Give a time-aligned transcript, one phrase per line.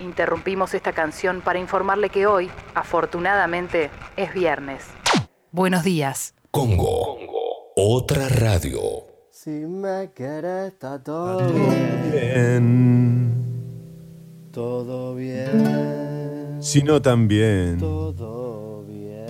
[0.00, 4.84] Interrumpimos esta canción para informarle que hoy, afortunadamente, es viernes.
[5.50, 6.34] Buenos días.
[6.50, 7.18] Congo.
[7.76, 8.80] Otra radio.
[9.30, 11.38] Si me quieres, está todo
[12.12, 13.34] Bien.
[14.52, 16.58] Todo bien.
[16.60, 17.78] Si no, también.
[17.78, 19.26] Todo bien.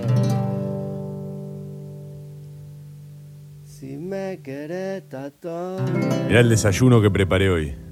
[3.64, 5.80] Si me quieres, está todo
[6.27, 7.88] Mirá el desayuno que preparé hoy.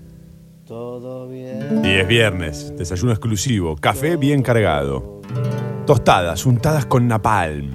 [0.67, 1.81] Todo bien.
[1.85, 5.21] Y es viernes, desayuno exclusivo, café bien cargado.
[5.87, 7.71] Tostadas, untadas con napalm.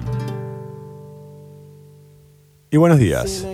[2.70, 3.46] Y buenos días.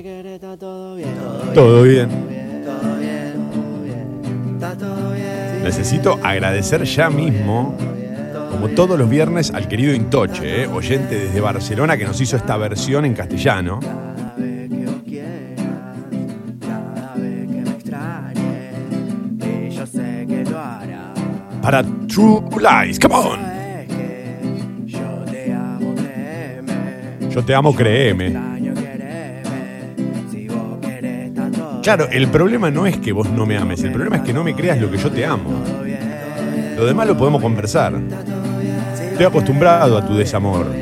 [0.97, 1.15] bien.
[1.55, 2.09] Todo bien.
[5.63, 7.77] Necesito agradecer ya mismo,
[8.51, 10.67] como todos los viernes, al querido Intoche, ¿eh?
[10.67, 13.79] oyente desde Barcelona que nos hizo esta versión en castellano.
[21.69, 22.99] Para True Lies.
[22.99, 23.41] Come on.
[27.29, 28.35] Yo te amo, créeme.
[31.83, 34.43] Claro, el problema no es que vos no me ames, el problema es que no
[34.45, 35.63] me creas lo que yo te amo.
[36.75, 37.93] Lo demás lo podemos conversar.
[39.13, 40.73] Estoy acostumbrado a tu desamor,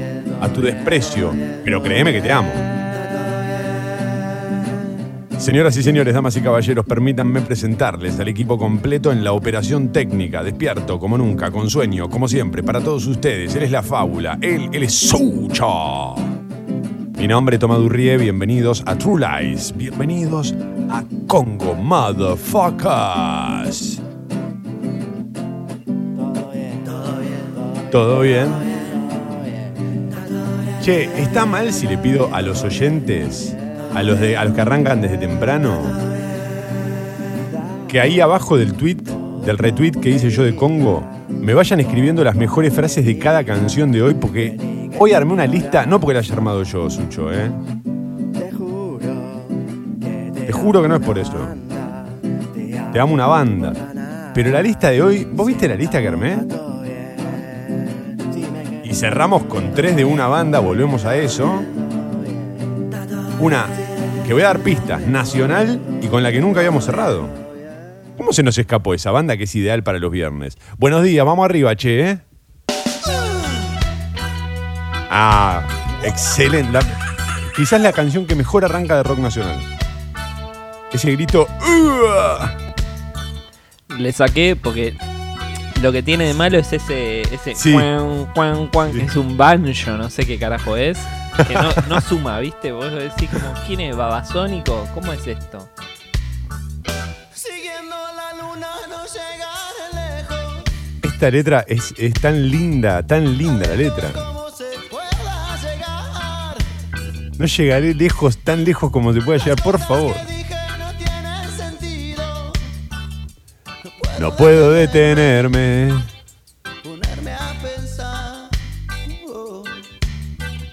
[0.41, 1.35] a tu desprecio,
[1.65, 2.76] pero créeme que te amo.
[5.39, 10.43] Señoras y señores, damas y caballeros, permítanme presentarles al equipo completo en la operación técnica,
[10.43, 13.55] despierto como nunca, con sueño, como siempre, para todos ustedes.
[13.55, 16.15] Él es la fábula, él, él es Sucha.
[17.19, 20.55] Mi nombre es Tomás Durrie, bienvenidos a True Lies, bienvenidos
[20.91, 24.01] a Congo Motherfuckers.
[27.93, 28.49] ¿Todo bien?
[30.83, 33.57] Che, ¿está mal si le pido a los oyentes,
[33.97, 35.81] a los, de, a los que arrancan desde temprano,
[37.89, 38.99] que ahí abajo del tweet,
[39.47, 43.43] del retweet que hice yo de Congo, me vayan escribiendo las mejores frases de cada
[43.43, 44.13] canción de hoy?
[44.13, 47.51] Porque hoy armé una lista, no porque la haya armado yo, Sucho, ¿eh?
[50.35, 51.33] Te juro que no es por eso.
[52.93, 53.73] te amo una banda.
[54.35, 56.37] Pero la lista de hoy, ¿vos viste la lista que armé?
[58.85, 61.63] Y cerramos con tres de una banda, volvemos a eso.
[63.39, 63.67] Una
[64.27, 67.29] que voy a dar pistas, nacional y con la que nunca habíamos cerrado.
[68.17, 70.57] ¿Cómo se nos escapó esa banda que es ideal para los viernes?
[70.79, 72.19] Buenos días, vamos arriba, che, ¿eh?
[75.11, 75.63] Ah,
[76.03, 76.73] excelente.
[76.73, 76.83] La-
[77.55, 79.61] quizás la canción que mejor arranca de rock nacional.
[80.93, 81.47] Ese grito.
[81.61, 82.57] "Uah".
[83.99, 84.95] Le saqué porque
[85.83, 87.73] lo que tiene de malo es ese, ese Sí.
[87.73, 90.99] cuan, cuan, cuan, que es un banjo, no sé qué carajo es.
[91.45, 92.73] Que no, no suma, ¿viste?
[92.73, 94.89] Vos decís como, ¿quién es babasónico?
[94.95, 95.69] ¿Cómo es esto?
[97.33, 100.65] Siguiendo la luna no llegar lejos
[101.03, 104.11] Esta letra es, es tan linda, tan linda la letra.
[107.39, 110.15] No llegaré lejos, tan lejos como se pueda llegar, por favor.
[110.15, 112.53] Que dije no tiene sentido
[114.19, 115.93] No puedo detenerme.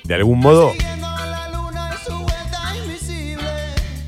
[0.04, 0.74] De algún modo,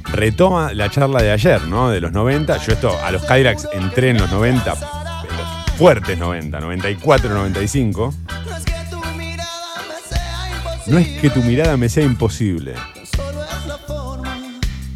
[0.03, 1.89] retoma la charla de ayer, ¿no?
[1.89, 2.57] De los 90.
[2.57, 8.13] Yo esto, a los Kyrax entré en los 90, en los fuertes 90, 94, 95.
[8.47, 10.91] No es que tu mirada me sea imposible.
[10.91, 12.73] No es que tu mirada me sea imposible.
[13.15, 14.37] Solo es la forma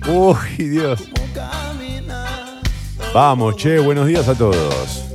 [0.08, 1.04] Uy, Dios.
[3.14, 5.09] Vamos, che, buenos días a todos.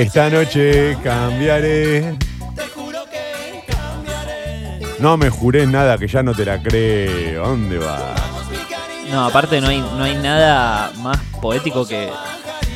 [0.00, 2.16] Esta noche cambiaré.
[2.56, 4.78] te juro que cambiaré.
[4.98, 7.46] No me juré nada que ya no te la creo.
[7.46, 9.12] ¿Dónde cariño.
[9.14, 12.08] No, aparte no hay, no hay nada más poético que,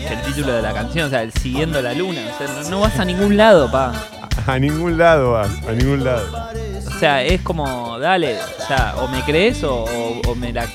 [0.06, 2.20] que el título de la canción, o sea, el siguiendo la luna.
[2.34, 3.92] O sea, no, no vas a ningún lado, pa.
[4.46, 6.50] A ningún lado vas, a ningún lado.
[6.86, 10.66] O sea, es como, dale, o sea, o me crees o, o- o me la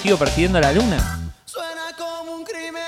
[0.00, 1.18] sigo persiguiendo la luna.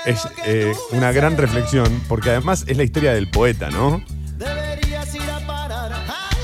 [0.05, 4.03] Es eh, una gran reflexión, porque además es la historia del poeta, ¿no?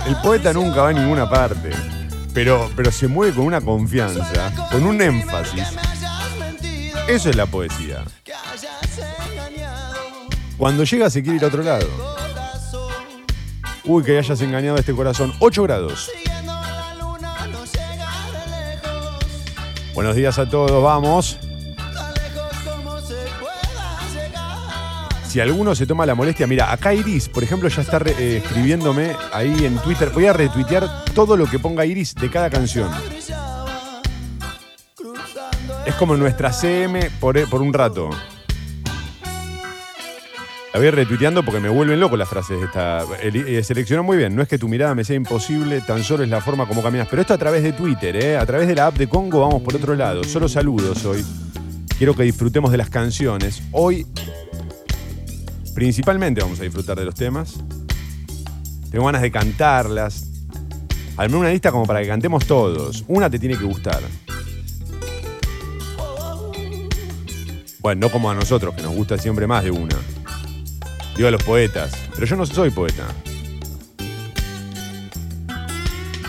[0.07, 1.69] El poeta nunca va a ninguna parte,
[2.33, 5.63] pero, pero se mueve con una confianza, con un énfasis.
[7.07, 8.03] Eso es la poesía.
[10.57, 11.87] Cuando llega se quiere ir a otro lado.
[13.83, 15.33] Uy, que hayas engañado a este corazón.
[15.39, 16.09] 8 grados.
[19.93, 21.37] Buenos días a todos, vamos.
[25.31, 29.15] Si alguno se toma la molestia, mira, acá Iris, por ejemplo, ya está eh, escribiéndome
[29.31, 30.09] ahí en Twitter.
[30.13, 32.91] Voy a retuitear todo lo que ponga Iris de cada canción.
[35.85, 38.09] Es como nuestra CM por, e, por un rato.
[40.73, 43.05] La voy retuiteando porque me vuelven loco las frases de esta.
[43.23, 44.35] Eh, seleccionó muy bien.
[44.35, 47.07] No es que tu mirada me sea imposible, tan solo es la forma como caminas.
[47.09, 48.35] Pero esto a través de Twitter, ¿eh?
[48.35, 50.25] A través de la app de Congo vamos por otro lado.
[50.25, 51.25] Solo saludos hoy.
[51.97, 53.61] Quiero que disfrutemos de las canciones.
[53.71, 54.05] Hoy,
[55.73, 57.55] principalmente vamos a disfrutar de los temas.
[58.91, 60.25] Tengo ganas de cantarlas.
[61.17, 63.03] Armé una lista como para que cantemos todos.
[63.07, 64.01] Una te tiene que gustar.
[67.79, 69.95] Bueno, no como a nosotros, que nos gusta siempre más de una.
[71.15, 71.91] Digo a los poetas.
[72.13, 73.07] Pero yo no soy poeta.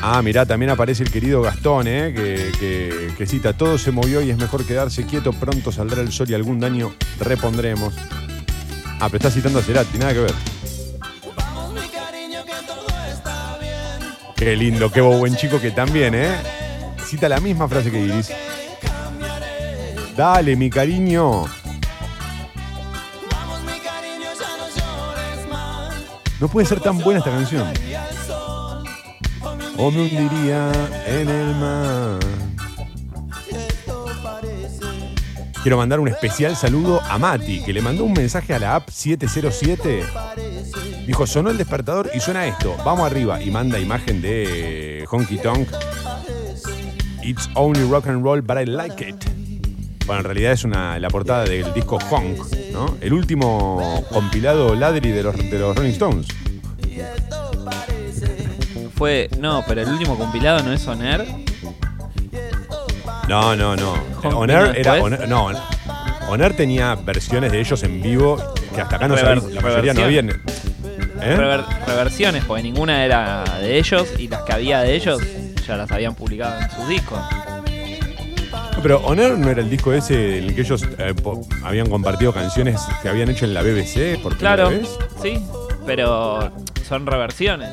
[0.05, 2.13] Ah, mirá, también aparece el querido Gastón, ¿eh?
[2.15, 6.11] que, que- que cita, todo se movió y es mejor quedarse quieto, pronto saldrá el
[6.11, 7.95] sol y algún daño repondremos.
[9.01, 10.35] Ah, pero está citando a Cerati, nada que ver.
[14.37, 16.35] Qué lindo, qué buen chico que también, ¿eh?
[17.07, 18.33] Cita la misma frase que Iris.
[20.17, 21.45] Dale, mi cariño.
[26.41, 27.73] No puede ser tan buena esta canción.
[29.77, 30.73] O me hundiría
[31.07, 32.52] en el mar.
[35.63, 38.89] Quiero mandar un especial saludo a Mati, que le mandó un mensaje a la app
[38.91, 40.03] 707.
[41.07, 42.77] Dijo, sonó el despertador y suena esto.
[42.85, 43.41] Vamos arriba.
[43.41, 45.69] Y manda imagen de Honky Tonk.
[47.23, 49.15] It's only rock and roll, but I like it.
[50.05, 52.39] Bueno, en realidad es una, la portada del disco Funk,
[52.73, 52.97] ¿no?
[53.01, 56.27] El último compilado ladri de los, de los Rolling Stones.
[58.97, 59.31] Fue.
[59.39, 61.25] No, pero el último compilado no es Oner.
[63.29, 63.95] No, no, no.
[64.23, 65.27] Vino era.
[65.27, 65.51] no,
[66.55, 68.37] tenía versiones de ellos en vivo
[68.75, 69.43] que hasta acá no Rever-.
[69.53, 70.31] La mayoría no habían.
[70.31, 71.37] ¿Eh?
[71.37, 75.21] Rever- reversiones, porque ninguna era de ellos y las que había de ellos
[75.67, 77.21] ya las habían publicado en sus discos.
[78.83, 81.15] Pero Honor no era el disco ese en el que ellos eh,
[81.63, 84.89] habían compartido canciones que habían hecho en la BBC, por primera Claro, vez.
[85.23, 85.41] sí,
[85.87, 86.51] pero
[86.89, 87.71] son reversiones.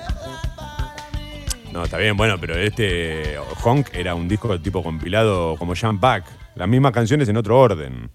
[1.71, 6.25] No, está bien, bueno, pero este Honk era un disco tipo compilado como Jam Pack.
[6.56, 8.10] Las mismas canciones en otro orden.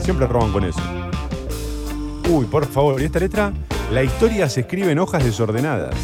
[0.00, 0.80] Siempre roban con eso.
[2.28, 3.52] Uy, por favor, ¿y esta letra?
[3.90, 5.94] La historia se escribe en hojas desordenadas.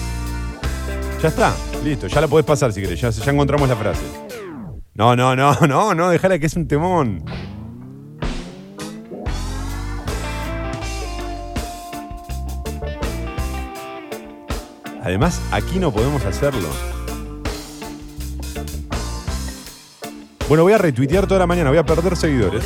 [1.22, 1.54] Ya está,
[1.84, 4.04] listo, ya la podés pasar si querés, ya, ya encontramos la frase.
[4.94, 7.24] No, no, no, no, no, dejala que es un temón.
[15.04, 16.66] Además, aquí no podemos hacerlo.
[20.48, 22.64] Bueno, voy a retuitear toda la mañana, voy a perder seguidores.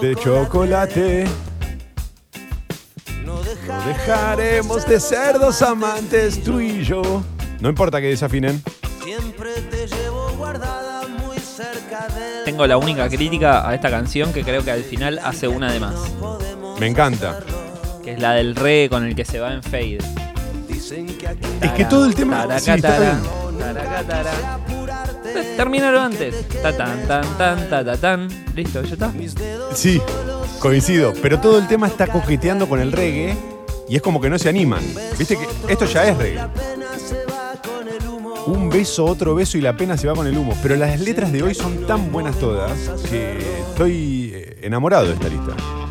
[0.00, 1.26] De chocolate.
[3.24, 3.40] No
[3.86, 7.22] dejaremos de ser dos amantes, tú y yo.
[7.60, 8.60] No importa que desafinen.
[12.44, 15.78] Tengo la única crítica a esta canción que creo que al final hace una de
[15.78, 15.94] más,
[16.80, 17.38] Me encanta.
[18.02, 19.98] Que es la del re con el que se va en fade.
[21.60, 22.46] Es que todo el tema.
[22.58, 23.18] Sí, está
[23.58, 24.58] taracatara.
[25.56, 26.48] Termínalo antes.
[26.62, 28.28] Ta tan tan tan ta ta tan.
[28.54, 29.12] Listo, ya está.
[29.74, 30.00] Sí,
[30.58, 31.12] coincido.
[31.22, 33.36] Pero todo el tema está coqueteando con el reggae
[33.88, 34.82] y es como que no se animan.
[35.18, 36.46] Viste que esto ya es reggae.
[38.46, 40.54] Un beso, otro beso y la pena se va con el humo.
[40.62, 42.72] Pero las letras de hoy son tan buenas todas
[43.08, 45.81] que estoy eh, enamorado de esta lista.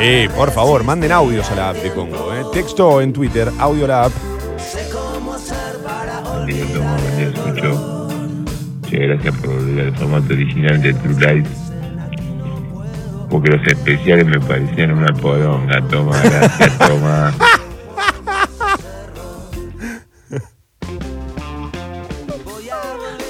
[0.00, 2.32] Sí, por favor, manden audios a la app de Congo.
[2.34, 2.44] ¿eh?
[2.52, 4.12] Texto en Twitter, audio a la app.
[4.58, 4.82] Soy
[7.62, 8.08] yo.
[8.82, 11.50] Muchas gracias por al formato original de True Life.
[13.30, 15.80] Porque los especiales me parecían una poronga.
[15.88, 17.34] Toma, gracias, toma.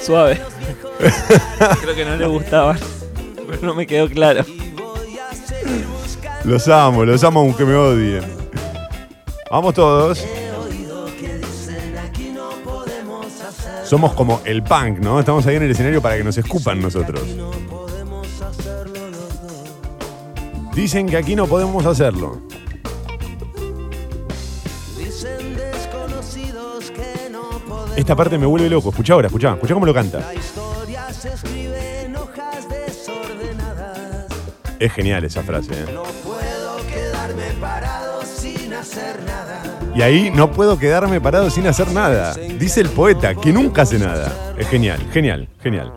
[0.03, 0.39] Suave.
[1.81, 2.77] Creo que no le gustaban.
[3.47, 4.45] Pero no me quedó claro.
[6.43, 8.23] Los amo, los amo aunque me odien.
[9.51, 10.25] Vamos todos.
[13.83, 15.19] Somos como el punk, ¿no?
[15.19, 17.21] Estamos ahí en el escenario para que nos escupan nosotros.
[20.73, 22.41] Dicen que aquí no podemos hacerlo.
[27.95, 28.89] Esta parte me vuelve loco.
[28.89, 30.31] Escucha ahora, escucha, escucha cómo lo canta.
[34.79, 35.73] Es genial esa frase.
[35.73, 35.85] ¿eh?
[39.95, 42.35] Y ahí no puedo quedarme parado sin hacer nada.
[42.35, 44.53] Dice el poeta que nunca hace nada.
[44.57, 45.91] Es genial, genial, genial.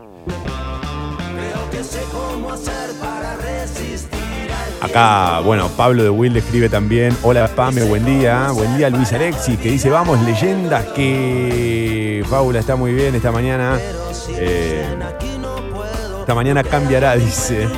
[4.81, 7.15] Acá, bueno, Pablo de Will escribe también.
[7.21, 8.49] Hola Pame, buen día.
[8.51, 12.25] Buen día Luis Alexis, que dice, vamos, leyendas que...
[12.27, 13.77] Fábula está muy bien esta mañana.
[14.29, 14.83] Eh,
[16.21, 17.63] esta mañana cambiará, dice.
[17.65, 17.69] Eh,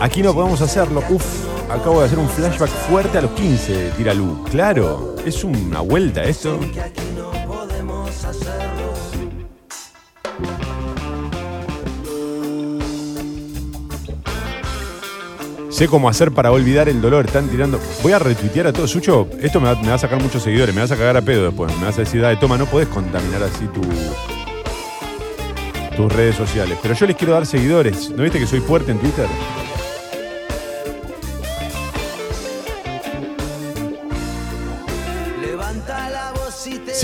[0.00, 1.02] aquí no podemos hacerlo.
[1.08, 1.43] Uf,
[1.74, 4.44] acabo de hacer un flashback fuerte a los 15, tira Lu.
[4.44, 6.58] Claro, es una vuelta esto.
[15.68, 17.26] Sé cómo hacer para olvidar el dolor.
[17.26, 17.80] Están tirando.
[18.02, 18.86] Voy a retuitear a todo.
[18.86, 20.72] Sucho, esto me va, me va a sacar muchos seguidores.
[20.72, 21.76] Me vas a cagar a pedo después.
[21.78, 23.80] Me vas a decir, dale, toma, no podés contaminar así tu,
[25.96, 26.78] tus redes sociales.
[26.80, 28.10] Pero yo les quiero dar seguidores.
[28.10, 29.26] ¿No viste que soy fuerte en Twitter?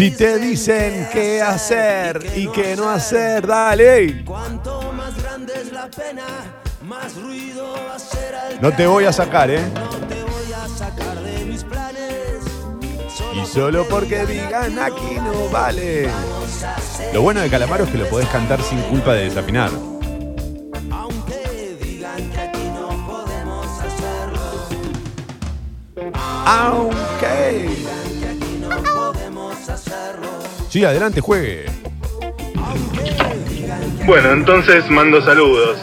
[0.00, 4.24] Si te dicen qué hacer y qué no hacer, dale.
[8.62, 9.60] No te voy a sacar, ¿eh?
[13.34, 16.08] Y solo porque digan aquí no vale.
[17.12, 19.70] Lo bueno de Calamaro es que lo podés cantar sin culpa de desafinar.
[26.46, 27.99] Aunque.
[30.68, 31.66] Sí, adelante, juegue.
[34.06, 35.78] Bueno, entonces mando saludos.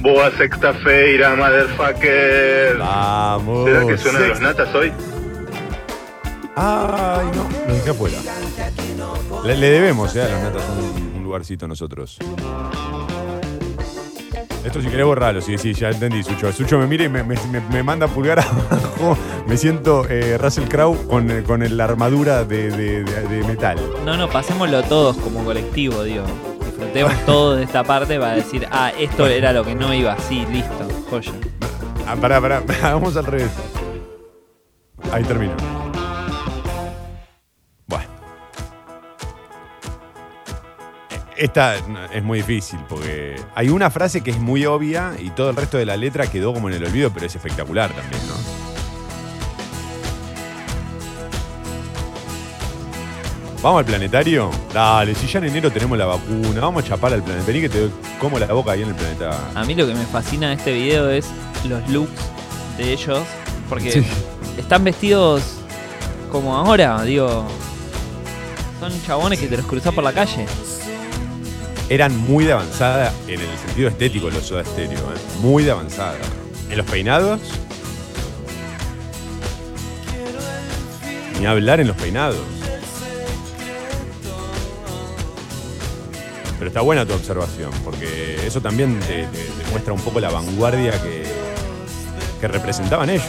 [0.00, 2.76] Boa sexta feira, motherfucker.
[2.78, 3.68] Vamos.
[3.68, 4.92] ¿Será que suena de los natas hoy?
[6.54, 8.18] Ay, no, lo dejé afuera.
[9.44, 12.18] Le, le debemos, eh, a los natas un, un lugarcito a nosotros.
[14.64, 16.52] Esto si querés borrarlo, sí, sí, ya entendí, Sucho.
[16.52, 17.36] Sucho me mira y me, me-
[17.70, 19.16] me- manda pulgar abajo.
[19.46, 23.78] Me siento eh, Russell Crowe con, eh, con la armadura de, de- de- de metal.
[24.04, 26.24] No, no, pasémoslo todos como colectivo, digo.
[26.66, 30.44] Disfrutemos todos de esta parte para decir, ah, esto era lo que no iba así,
[30.52, 31.32] listo, joya.
[32.06, 33.50] Ah, pará, pará, vamos al revés.
[35.12, 35.54] Ahí termino.
[41.38, 41.76] Esta
[42.12, 45.78] es muy difícil porque hay una frase que es muy obvia y todo el resto
[45.78, 48.34] de la letra quedó como en el olvido, pero es espectacular también, ¿no?
[53.62, 54.50] ¿Vamos al planetario?
[54.72, 57.44] Dale, si ya en enero tenemos la vacuna, vamos a chapar al planeta.
[57.46, 57.88] Vení que te
[58.20, 59.36] como la boca ahí en el planeta.
[59.54, 61.26] A mí lo que me fascina de este video es
[61.68, 62.20] los looks
[62.78, 63.22] de ellos,
[63.68, 64.04] porque Sí.
[64.58, 65.42] están vestidos
[66.30, 67.46] como ahora, digo.
[68.78, 70.46] Son chabones que te los cruzás por la calle.
[71.88, 75.18] Eran muy de avanzada en el sentido estético los Soda Stereo, ¿eh?
[75.40, 76.18] muy de avanzada.
[76.70, 77.40] En los peinados,
[81.40, 82.38] ni hablar en los peinados.
[86.58, 89.26] Pero está buena tu observación, porque eso también te,
[89.70, 91.26] muestra un poco la vanguardia que,
[92.46, 93.24] representaban ellos.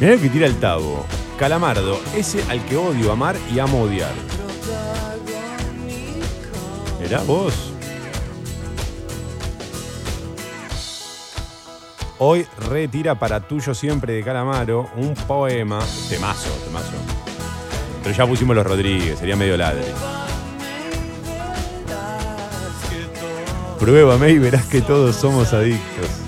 [0.00, 1.04] Mirá lo que tira el tabo.
[1.42, 4.12] Calamardo, ese al que odio amar y amo odiar.
[7.00, 7.72] Mirá vos.
[12.20, 15.80] Hoy retira para tuyo siempre de Calamaro un poema.
[16.08, 16.92] Temazo, temazo.
[18.04, 19.82] Pero ya pusimos los Rodríguez, sería medio ladre.
[23.80, 26.21] Pruébame y verás que todos somos adictos.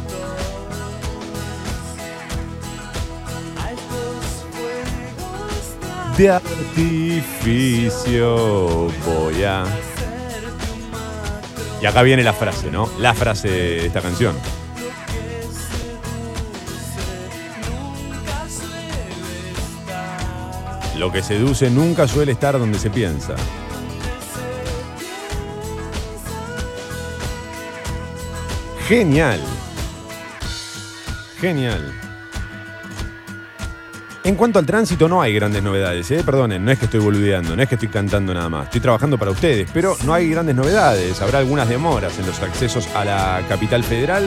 [6.17, 6.77] De artificio
[9.05, 9.65] voy a.
[11.83, 12.89] Y acá viene la frase, ¿no?
[12.99, 14.37] La frase de esta canción.
[20.99, 23.35] Lo que seduce nunca suele estar donde se piensa.
[28.87, 29.41] Genial.
[31.41, 32.04] Genial.
[34.27, 36.23] En cuanto al tránsito, no hay grandes novedades, ¿eh?
[36.25, 38.65] Perdonen, no es que estoy boludeando, no es que estoy cantando nada más.
[38.65, 41.21] Estoy trabajando para ustedes, pero no hay grandes novedades.
[41.21, 44.27] Habrá algunas demoras en los accesos a la capital federal.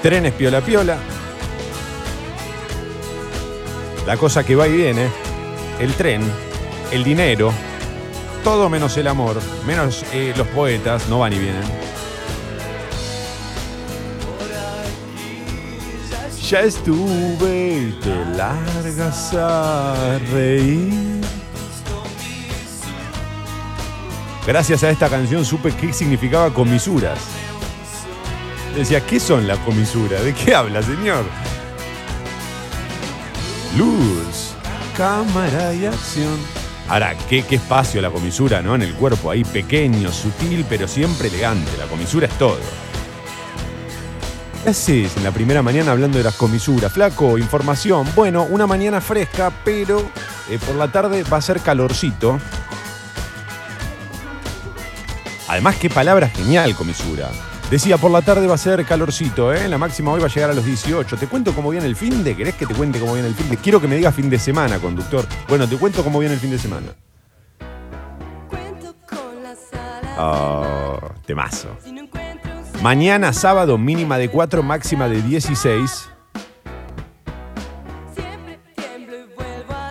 [0.00, 0.96] Trenes piola piola.
[4.06, 5.08] La cosa que va y viene,
[5.78, 6.22] el tren,
[6.90, 7.52] el dinero,
[8.42, 9.36] todo menos el amor,
[9.66, 11.87] menos eh, los poetas, no van y vienen.
[16.48, 21.20] Ya estuve y te largas a reír.
[24.46, 27.18] Gracias a esta canción supe qué significaba comisuras.
[28.74, 30.24] Decía, ¿qué son las comisuras?
[30.24, 31.26] ¿De qué habla, señor?
[33.76, 34.54] Luz,
[34.96, 36.38] cámara y acción.
[36.88, 38.74] Ahora, ¿qué, qué espacio la comisura, ¿no?
[38.74, 41.76] En el cuerpo, ahí pequeño, sutil, pero siempre elegante.
[41.76, 42.56] La comisura es todo.
[44.68, 46.92] ¿Qué haces en la primera mañana hablando de las comisuras?
[46.92, 48.06] Flaco, información.
[48.14, 50.10] Bueno, una mañana fresca, pero
[50.50, 52.38] eh, por la tarde va a ser calorcito.
[55.48, 57.30] Además, qué palabra genial, comisura.
[57.70, 59.66] Decía, por la tarde va a ser calorcito, ¿eh?
[59.68, 61.16] La máxima hoy va a llegar a los 18.
[61.16, 62.36] ¿Te cuento cómo viene el fin de?
[62.36, 63.56] ¿Querés que te cuente cómo viene el fin de?
[63.56, 65.24] Quiero que me digas fin de semana, conductor.
[65.48, 66.88] Bueno, te cuento cómo viene el fin de semana.
[70.18, 71.74] Oh, temazo.
[72.82, 76.10] Mañana sábado mínima de 4, máxima de 16.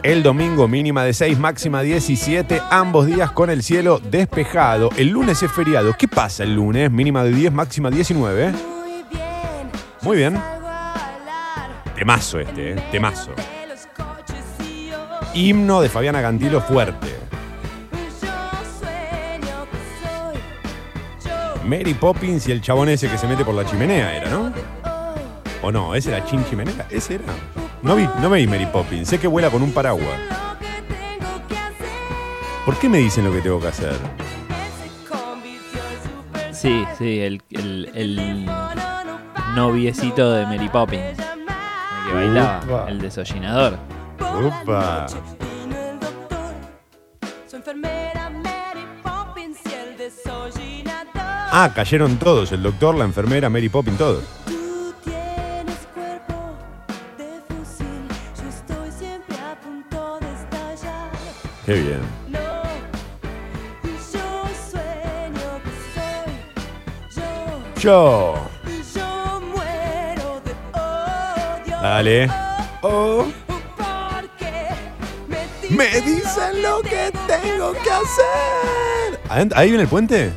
[0.03, 4.89] El domingo mínima de 6, máxima 17, ambos días con el cielo despejado.
[4.95, 5.95] El lunes es feriado.
[5.99, 6.89] ¿Qué pasa el lunes?
[6.89, 8.53] Mínima de 10, máxima 19.
[10.03, 10.41] Muy bien.
[11.93, 12.83] Temazo este, ¿eh?
[12.89, 13.31] Temazo.
[15.33, 17.16] Himno de Fabiana Cantilo fuerte.
[21.67, 24.53] Mary Poppins y el chabón ese que se mete por la chimenea era, ¿no?
[25.61, 25.95] ¿O no?
[25.95, 26.87] ¿Ese era Chin Chimenea?
[26.89, 27.25] ¿Ese era?
[27.81, 29.09] No vi, no me vi Mary Poppins.
[29.09, 30.17] Sé que vuela con un paraguas.
[32.65, 33.95] ¿Por qué me dicen lo que tengo que hacer?
[36.53, 38.49] Sí, sí, el, el, el
[39.53, 41.19] noviecito de Mary Poppins.
[41.19, 43.77] El que bailaba, el desollinador.
[44.19, 45.05] Upa.
[51.59, 52.51] Ah, cayeron todos.
[52.51, 54.23] El doctor, la enfermera, Mary Poppins, todos.
[61.65, 62.01] Qué bien.
[67.79, 68.35] Yo.
[71.81, 72.29] Dale.
[72.83, 73.25] Oh.
[75.71, 79.19] Me dicen lo que tengo que hacer.
[79.29, 80.31] ¿Adent- ¿Ahí viene el puente?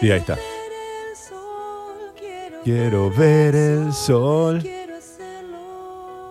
[0.00, 0.36] Sí, ahí está.
[2.64, 4.62] Quiero ver el sol.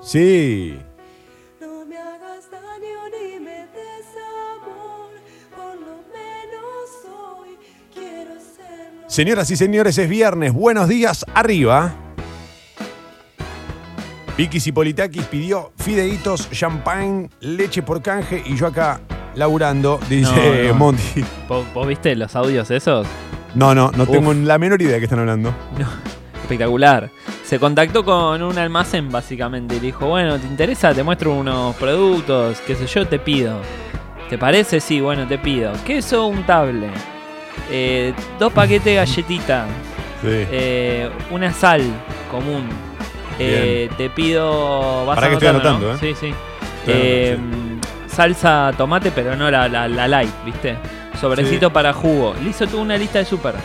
[0.04, 0.78] Sí.
[1.62, 4.06] No me hagas daño ni me des
[4.54, 5.10] amor,
[5.56, 7.58] por lo menos hoy
[7.94, 9.10] quiero serlo.
[9.10, 10.54] Señoras y señores, es viernes.
[10.54, 11.96] Buenos días, arriba.
[14.38, 19.00] Vicky Cipolitakis pidió fideitos, champagne, leche por canje y yo acá
[19.36, 20.76] laburando, dice No, no.
[20.80, 21.24] Monty.
[21.48, 23.08] ¿Vos, vos viste los audios esos?
[23.56, 24.12] No, no, no Uf.
[24.12, 25.54] tengo la menor idea de qué están hablando.
[25.80, 25.88] No,
[26.42, 27.10] espectacular.
[27.44, 30.94] Se contactó con un almacén básicamente y le dijo, bueno, ¿te interesa?
[30.94, 33.60] Te muestro unos productos, qué sé yo, te pido.
[34.30, 34.80] ¿Te parece?
[34.80, 35.72] Sí, bueno, te pido.
[35.86, 36.90] Queso untable.
[37.72, 39.66] eh, dos paquetes de galletita.
[40.22, 40.28] Sí.
[40.32, 41.82] eh, una sal
[42.32, 42.68] común.
[43.40, 45.06] eh, te pido...
[45.06, 45.92] Vas Pará que estoy anotando, ¿no?
[45.94, 46.34] anotando, Sí, sí.
[46.88, 47.38] Eh,
[48.08, 50.76] salsa tomate, pero no la, la- la light, ¿viste?
[51.20, 51.74] Sobrecito Sí.
[51.74, 52.36] para jugo.
[52.42, 53.56] Le hizo toda una lista de súper.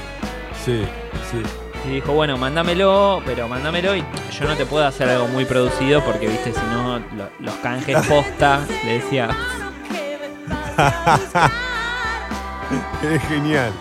[0.65, 0.83] Sí,
[1.31, 1.43] sí.
[1.89, 4.05] Y dijo, bueno, mándamelo, pero mándamelo y
[4.39, 7.97] yo no te puedo hacer algo muy producido porque, viste, si no, lo- los canjes
[8.09, 9.29] posta, le decía,
[13.03, 13.73] Es genial.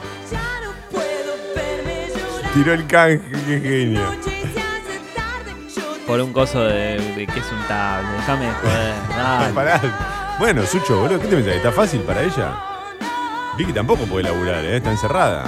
[2.54, 4.02] Tiró el canje, qué genio.
[6.08, 8.96] Por un coso de, de que es un tablet, déjame de joder,
[9.56, 9.92] dale.
[10.40, 11.56] Bueno, Sucho, boludo, ¿qué te pensás?
[11.56, 12.54] ¿Está fácil para ella?
[13.60, 14.78] Vicky tampoco puede laburar, ¿eh?
[14.78, 15.44] Está encerrada.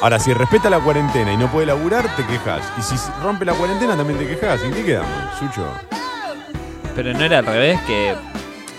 [0.00, 2.60] Ahora, si respeta la cuarentena y no puede laburar, te quejas.
[2.76, 4.60] Y si rompe la cuarentena, también te quejas.
[4.64, 5.64] ¿En qué quedamos, Sucho?
[6.96, 8.16] Pero no era al revés, que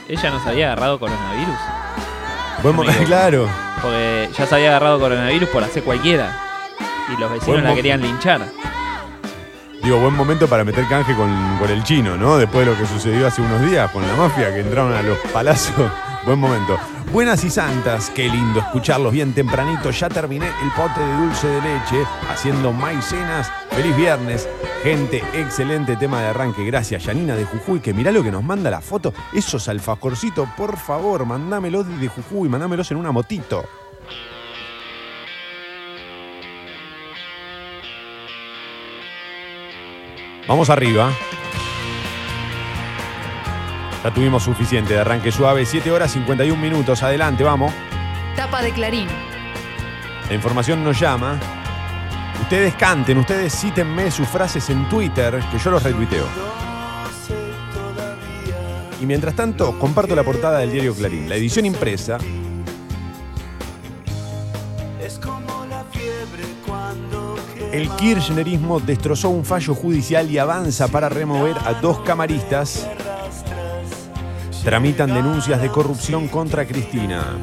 [0.10, 1.56] ella no se había agarrado coronavirus.
[2.62, 3.48] Buen momento, claro.
[3.82, 6.38] Porque ya se había agarrado coronavirus por hacer cualquiera.
[7.08, 8.42] Y los vecinos Buen la querían linchar.
[9.82, 12.38] Digo, buen momento para meter canje con, con el chino, ¿no?
[12.38, 15.18] Después de lo que sucedió hace unos días con la mafia que entraron a los
[15.32, 15.90] palacios.
[16.26, 16.78] Buen momento.
[17.12, 19.92] Buenas y santas, qué lindo escucharlos bien tempranito.
[19.92, 23.52] Ya terminé el pote de dulce de leche haciendo maicenas.
[23.70, 24.50] Feliz viernes.
[24.84, 26.66] Gente, excelente tema de arranque.
[26.66, 29.14] Gracias, Yanina de Jujuy, que mirá lo que nos manda la foto.
[29.34, 33.66] Esos alfajorcitos, por favor, mandámelos desde Jujuy, mandámelos en una motito.
[40.48, 41.12] Vamos arriba.
[44.04, 45.66] Ya tuvimos suficiente de arranque suave.
[45.66, 47.02] 7 horas 51 minutos.
[47.04, 47.74] Adelante, vamos.
[48.36, 49.08] Tapa de Clarín.
[50.28, 51.40] La información nos llama.
[52.42, 56.26] Ustedes canten, ustedes cítenme sus frases en Twitter, que yo los retuiteo.
[59.00, 62.18] Y mientras tanto, comparto la portada del diario Clarín, la edición impresa.
[67.72, 72.88] El kirchnerismo destrozó un fallo judicial y avanza para remover a dos camaristas.
[74.64, 77.38] Tramitan denuncias de corrupción contra Cristina.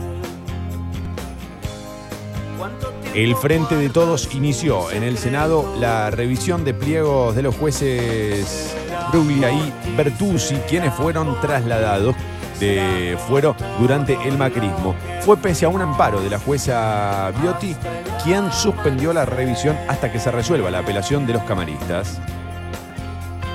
[3.14, 8.74] El Frente de Todos inició en el Senado la revisión de pliegos de los jueces
[9.12, 12.16] Bruglia y Bertuzzi, quienes fueron trasladados
[12.59, 14.94] de fuero durante el macrismo.
[15.20, 17.76] Fue pese a un amparo de la jueza Biotti
[18.24, 22.18] quien suspendió la revisión hasta que se resuelva la apelación de los camaristas.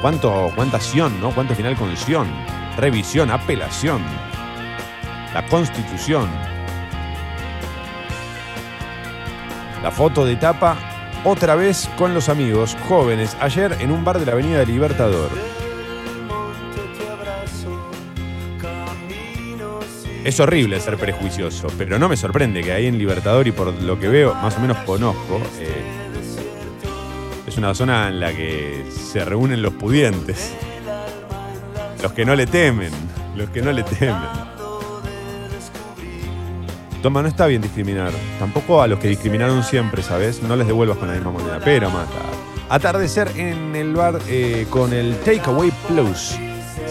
[0.02, 1.34] ¿Cuánto, cuánta acción, ¿no?
[1.34, 2.28] ¿Cuánto final con acción?
[2.78, 4.02] Revisión, apelación.
[5.34, 6.30] La constitución.
[9.82, 10.78] La foto de tapa,
[11.24, 15.30] otra vez con los amigos jóvenes, ayer en un bar de la Avenida del Libertador.
[20.26, 23.98] Es horrible ser prejuicioso, pero no me sorprende que ahí en Libertador y por lo
[24.00, 25.84] que veo, más o menos conozco, eh,
[27.48, 30.54] es una zona en la que se reúnen los pudientes.
[32.02, 32.92] Los que no le temen,
[33.36, 34.46] los que no le temen.
[37.02, 38.12] Toma, no está bien discriminar.
[38.40, 40.42] Tampoco a los que discriminaron siempre, ¿sabes?
[40.42, 42.10] No les devuelvas con la misma moneda, pero mata.
[42.70, 46.36] Atardecer en el bar eh, con el Takeaway Plus.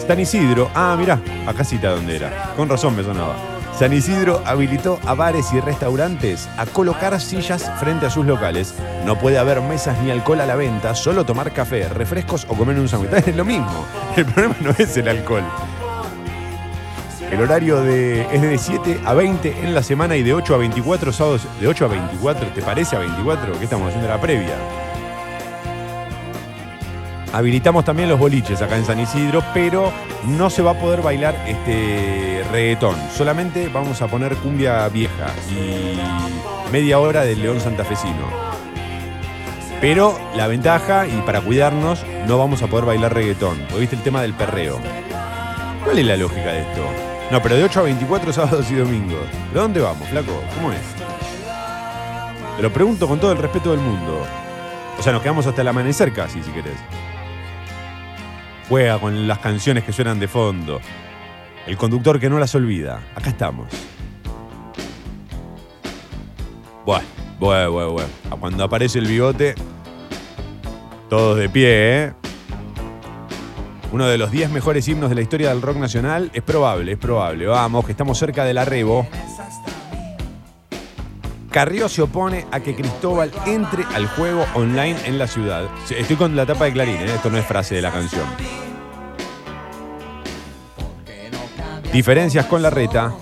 [0.07, 2.53] San Isidro, ah, mirá, acá cita donde era.
[2.55, 3.54] Con razón me sonaba.
[3.77, 8.73] San Isidro habilitó a bares y restaurantes a colocar sillas frente a sus locales.
[9.05, 12.79] No puede haber mesas ni alcohol a la venta, solo tomar café, refrescos o comer
[12.79, 13.11] un sándwich.
[13.27, 13.85] Es lo mismo.
[14.15, 15.43] El problema no es el alcohol.
[17.29, 21.11] El horario es de 7 a 20 en la semana y de 8 a 24
[21.11, 21.45] sábados.
[21.59, 22.47] ¿De 8 a 24?
[22.49, 23.57] ¿Te parece a 24?
[23.57, 24.55] ¿Qué estamos haciendo la previa?
[27.35, 29.91] Habilitamos también los boliches acá en San Isidro, pero
[30.23, 32.95] no se va a poder bailar este reggaetón.
[33.13, 38.25] Solamente vamos a poner cumbia vieja y media hora del León Santafesino.
[39.81, 43.57] Pero la ventaja, y para cuidarnos, no vamos a poder bailar reggaetón.
[43.69, 44.79] ¿Lo viste el tema del perreo?
[45.83, 46.85] ¿Cuál es la lógica de esto?
[47.31, 49.27] No, pero de 8 a 24 sábados y domingos.
[49.53, 50.41] ¿De dónde vamos, flaco?
[50.55, 50.79] ¿Cómo es?
[52.55, 54.25] Te lo pregunto con todo el respeto del mundo.
[54.97, 56.77] O sea, nos quedamos hasta el amanecer casi, si querés.
[58.69, 60.79] Juega con las canciones que suenan de fondo.
[61.67, 63.01] El conductor que no las olvida.
[63.15, 63.67] Acá estamos.
[66.85, 67.05] Bueno,
[67.39, 68.09] bueno, bueno, bueno.
[68.39, 69.55] Cuando aparece el bigote,
[71.09, 72.13] todos de pie, ¿eh?
[73.91, 76.29] Uno de los 10 mejores himnos de la historia del rock nacional.
[76.33, 77.45] Es probable, es probable.
[77.45, 79.07] Vamos, que estamos cerca del arrebo.
[81.55, 85.69] Carrió se opone a que Cristóbal entre al juego online en la ciudad.
[85.89, 87.05] Estoy con la tapa de Clarín, ¿eh?
[87.15, 88.25] esto no es frase de la canción.
[91.93, 93.13] Diferencias con la reta.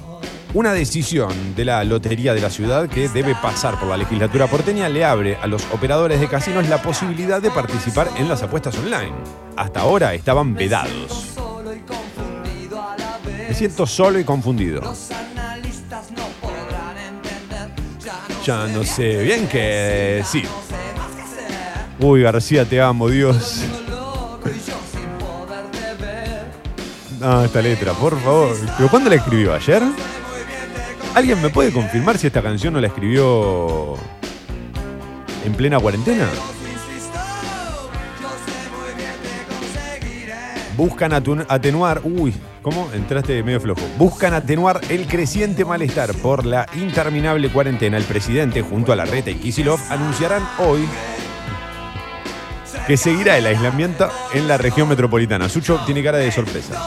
[0.55, 4.89] Una decisión de la Lotería de la Ciudad que debe pasar por la legislatura porteña
[4.89, 9.13] le abre a los operadores de casinos la posibilidad de participar en las apuestas online.
[9.55, 11.35] Hasta ahora estaban vedados.
[13.47, 14.81] Me siento solo y confundido.
[18.43, 20.45] Sé bien qué decir.
[21.97, 23.63] Uy, García, te amo, Dios.
[27.21, 28.57] No, esta letra, por favor.
[28.77, 29.53] ¿Pero cuándo la escribió?
[29.53, 29.81] ¿Ayer?
[31.15, 33.95] ¿Alguien me puede confirmar si esta canción no la escribió
[35.45, 36.27] en plena cuarentena?
[40.75, 42.01] Buscan atenuar.
[42.03, 42.89] Uy, ¿cómo?
[42.93, 43.81] Entraste medio flojo.
[43.97, 47.97] Buscan atenuar el creciente malestar por la interminable cuarentena.
[47.97, 50.87] El presidente, junto a la Reta y Kisilov, anunciarán hoy
[52.87, 55.47] que seguirá el aislamiento en la región metropolitana.
[55.49, 56.81] Sucho tiene cara de sorpresa.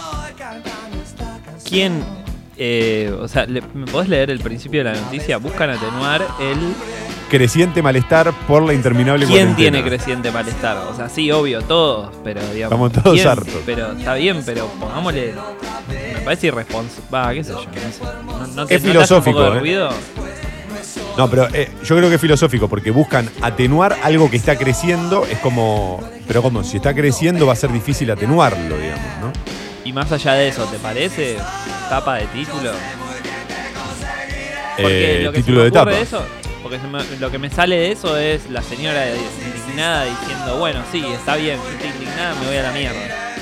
[1.69, 2.03] ¿Quién,
[2.57, 5.37] eh, o sea, ¿me podés leer el principio de la noticia?
[5.39, 6.75] Buscan atenuar el...
[7.31, 9.57] Creciente malestar por la interminable ¿Quién cuarentena.
[9.57, 10.77] tiene creciente malestar?
[10.89, 12.91] O sea, sí, obvio, todos, pero digamos...
[12.91, 13.55] Estamos todos hartos.
[13.67, 15.35] Pero está bien, pero pongámosle...
[16.15, 17.03] Me parece irresponsable.
[17.13, 17.57] Va, qué sé yo.
[17.59, 18.05] No, sé.
[18.25, 19.89] No- no te- Es ¿no te hace un poco filosófico, ¿eh?
[21.17, 25.25] No, pero eh, yo creo que es filosófico porque buscan atenuar algo que está creciendo.
[25.25, 26.01] Es como.
[26.29, 29.33] Pero como, si está creciendo va a ser difícil atenuarlo, digamos, ¿no?
[29.85, 31.37] Y más allá de eso, ¿te parece?
[31.89, 32.71] Tapa de título.
[34.77, 35.91] Porque Eh, lo que título se me de tapa.
[35.91, 36.23] de eso,
[36.69, 36.81] porque
[37.21, 41.61] lo que me sale de eso es la señora indignada diciendo, bueno, sí, está bien,
[41.73, 43.37] estoy indignada, me voy a la mierda.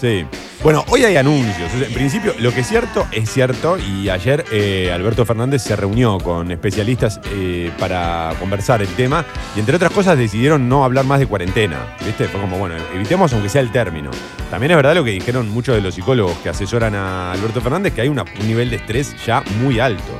[0.00, 0.24] Sí.
[0.62, 1.72] Bueno, hoy hay anuncios.
[1.74, 3.76] En principio, lo que es cierto es cierto.
[3.76, 9.26] Y ayer eh, Alberto Fernández se reunió con especialistas eh, para conversar el tema.
[9.56, 11.96] Y entre otras cosas decidieron no hablar más de cuarentena.
[12.06, 12.28] ¿Viste?
[12.28, 14.10] Fue como, bueno, evitemos aunque sea el término.
[14.50, 17.92] También es verdad lo que dijeron muchos de los psicólogos que asesoran a Alberto Fernández,
[17.92, 20.12] que hay un nivel de estrés ya muy alto.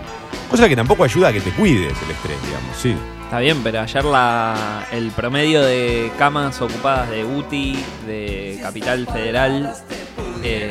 [0.50, 2.94] Cosa que tampoco ayuda a que te cuides el estrés, digamos, sí.
[3.24, 9.74] Está bien, pero ayer la, el promedio de camas ocupadas de UTI, de Capital Federal,
[10.44, 10.70] eh,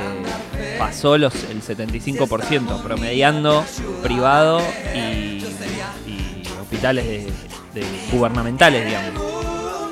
[0.77, 3.65] pasó los, el 75%, promediando
[4.01, 4.62] privado
[4.95, 5.43] y,
[6.62, 7.25] hospitales
[8.12, 9.21] gubernamentales, digamos.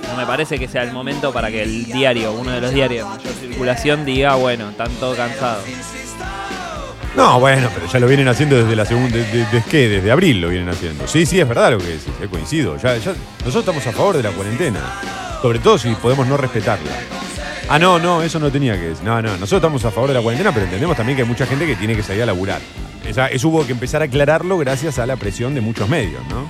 [0.08, 3.08] No me parece que sea el momento para que el diario, uno de los diarios
[3.10, 5.64] de mayor circulación, diga, bueno, están todos cansados.
[7.16, 9.18] No, bueno, pero ya lo vienen haciendo desde la segunda.
[9.18, 9.90] de- de- ¿Desde qué?
[9.90, 11.08] Desde abril lo vienen haciendo.
[11.08, 12.78] Sí, sí, es verdad lo que decís, eh, coincido.
[12.78, 14.80] Ya- nosotros estamos a favor de la cuarentena.
[15.42, 16.92] Sobre todo si podemos no respetarla.
[17.68, 19.04] Ah, no, no, eso no tenía que decir.
[19.04, 21.46] No, no, nosotros estamos a favor de la cuarentena, pero entendemos también que hay mucha
[21.46, 22.62] gente que tiene que salir a laburar.
[23.06, 26.48] Esa- eso hubo que empezar a aclararlo gracias a la presión de muchos medios, ¿no?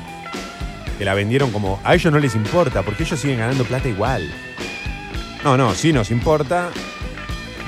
[0.97, 4.31] Que la vendieron como, a ellos no les importa, porque ellos siguen ganando plata igual.
[5.43, 6.69] No, no, sí nos importa,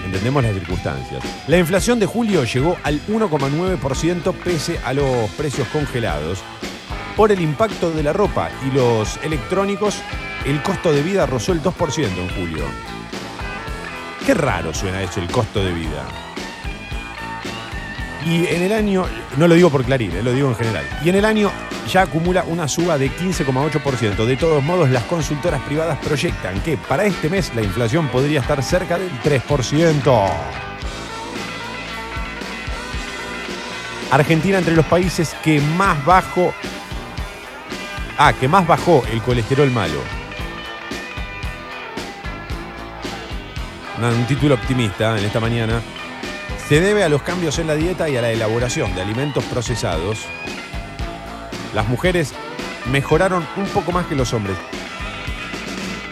[0.06, 1.24] Entendemos las circunstancias.
[1.48, 6.44] La inflación de julio llegó al 1,9% pese a los precios congelados.
[7.16, 10.02] Por el impacto de la ropa y los electrónicos,
[10.46, 12.66] el costo de vida rozó el 2% en julio.
[14.26, 16.33] Qué raro suena eso, el costo de vida.
[18.26, 19.06] Y en el año,
[19.38, 21.52] no lo digo por Clarín, eh, lo digo en general, y en el año
[21.92, 24.26] ya acumula una suba de 15,8%.
[24.26, 28.64] De todos modos, las consultoras privadas proyectan que para este mes la inflación podría estar
[28.64, 30.30] cerca del 3%.
[34.12, 36.54] Argentina entre los países que más bajo
[38.18, 40.00] Ah, que más bajó el colesterol malo.
[44.00, 45.82] Un título optimista en esta mañana.
[46.68, 50.20] Se debe a los cambios en la dieta y a la elaboración de alimentos procesados.
[51.76, 52.34] Las mujeres
[52.92, 54.56] mejoraron un poco más que los hombres.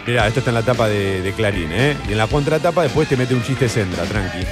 [0.05, 1.95] Mirá, esto está en la tapa de, Clarín, ¿eh?
[2.07, 4.45] Y en la contratapa después te mete un chiste Sendra, tranqui.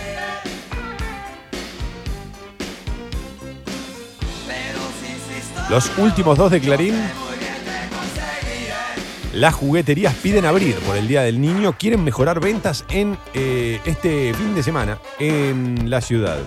[5.69, 6.95] Los últimos dos de Clarín.
[9.33, 11.73] Las jugueterías piden abrir por el Día del Niño.
[11.77, 16.39] Quieren mejorar ventas en eh, este fin de semana en la ciudad.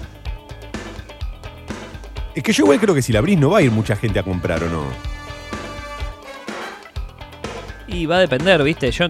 [2.35, 4.19] Es que yo igual creo que si la abrís no va a ir mucha gente
[4.19, 4.85] a comprar o no.
[7.87, 8.91] Y va a depender, ¿viste?
[8.91, 9.07] Yo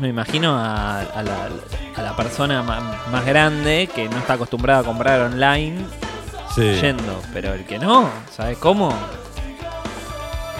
[0.00, 1.48] me imagino a, a la,
[1.96, 5.84] a la persona más grande que no está acostumbrada a comprar online
[6.54, 6.62] Sí.
[6.80, 8.92] yendo, pero el que no, ¿sabes cómo?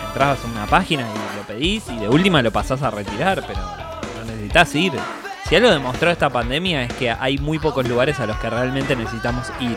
[0.09, 4.25] Entrabas a una página y pedís y de última lo pasás a retirar, pero no
[4.33, 4.93] necesitas ir.
[5.49, 8.95] Si algo demostró esta pandemia es que hay muy pocos lugares a los que realmente
[8.95, 9.77] necesitamos ir.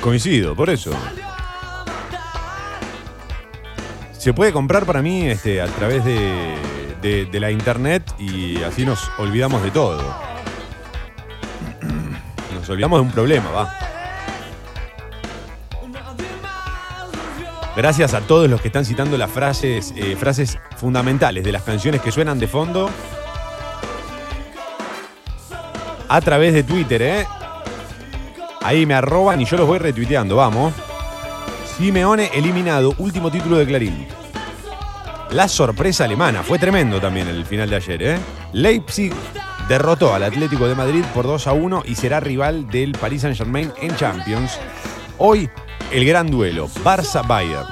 [0.00, 0.90] Coincido, por eso.
[4.18, 6.58] Se puede comprar para mí este, a través de-
[7.02, 10.00] de la internet y así nos olvidamos de todo.
[12.54, 13.76] Nos olvidamos de un problema, va.
[17.74, 22.02] Gracias a todos los que están citando las frases, eh, frases fundamentales de las canciones
[22.02, 22.90] que suenan de fondo
[26.08, 27.26] a través de Twitter, ¿eh?
[28.60, 30.74] Ahí me arroban y yo los voy retuiteando, vamos.
[31.78, 34.06] Simeone eliminado, último título de Clarín.
[35.30, 38.18] La sorpresa alemana, fue tremendo también el final de ayer, ¿eh?
[38.52, 39.14] Leipzig
[39.66, 43.72] derrotó al Atlético de Madrid por 2 a 1 y será rival del Paris Saint-Germain
[43.80, 44.58] en Champions.
[45.16, 45.48] Hoy,
[45.92, 47.66] el gran duelo, Barça-Bayern.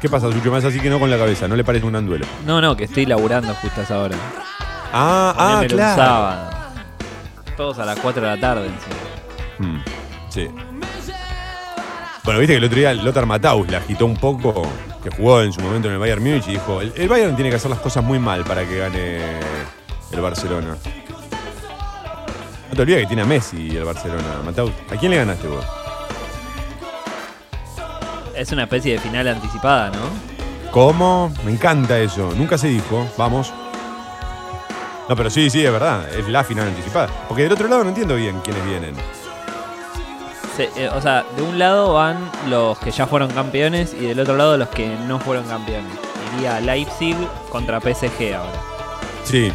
[0.00, 0.50] ¿Qué pasa, Sucho?
[0.50, 2.24] Más así que no con la cabeza, ¿no le parece un gran duelo?
[2.46, 4.16] No, no, que estoy laburando justo a esa hora.
[4.92, 6.02] Ah, ah, Ponémelo un claro.
[6.02, 6.50] sábado.
[7.56, 8.66] Todos a las 4 de la tarde.
[8.68, 9.72] encima.
[9.74, 9.84] Mm,
[10.30, 10.48] sí.
[12.24, 14.62] Bueno, viste que el otro día Lothar Matthaus la agitó un poco,
[15.02, 17.50] que jugó en su momento en el Bayern Múnich y dijo, el, el Bayern tiene
[17.50, 19.20] que hacer las cosas muy mal para que gane
[20.12, 20.76] el Barcelona.
[22.70, 24.70] No te olvides que tiene a Messi el Barcelona, Matthaus.
[24.90, 25.64] ¿A quién le ganaste vos?
[28.36, 30.70] Es una especie de final anticipada, ¿no?
[30.70, 31.32] ¿Cómo?
[31.44, 32.32] Me encanta eso.
[32.36, 33.06] Nunca se dijo.
[33.18, 33.52] Vamos.
[35.08, 36.08] No, pero sí, sí, es verdad.
[36.14, 37.08] Es la final anticipada.
[37.28, 38.94] Porque del otro lado no entiendo bien quiénes vienen.
[40.56, 44.20] Se- eh, o sea, de un lado van los que ya fueron campeones y del
[44.20, 45.90] otro lado los que no fueron campeones.
[46.38, 47.16] Iría Leipzig
[47.50, 48.52] contra PSG ahora.
[49.24, 49.52] Sí.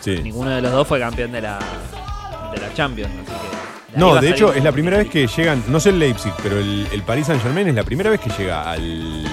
[0.00, 0.18] Sí.
[0.20, 1.60] Ninguno de los dos fue campeón de la,
[2.54, 3.92] de la Champions, así que.
[3.92, 6.58] de No, de hecho es la primera vez que llegan, no sé el Leipzig, pero
[6.58, 9.26] el, el Paris Saint Germain es la primera vez que llega al,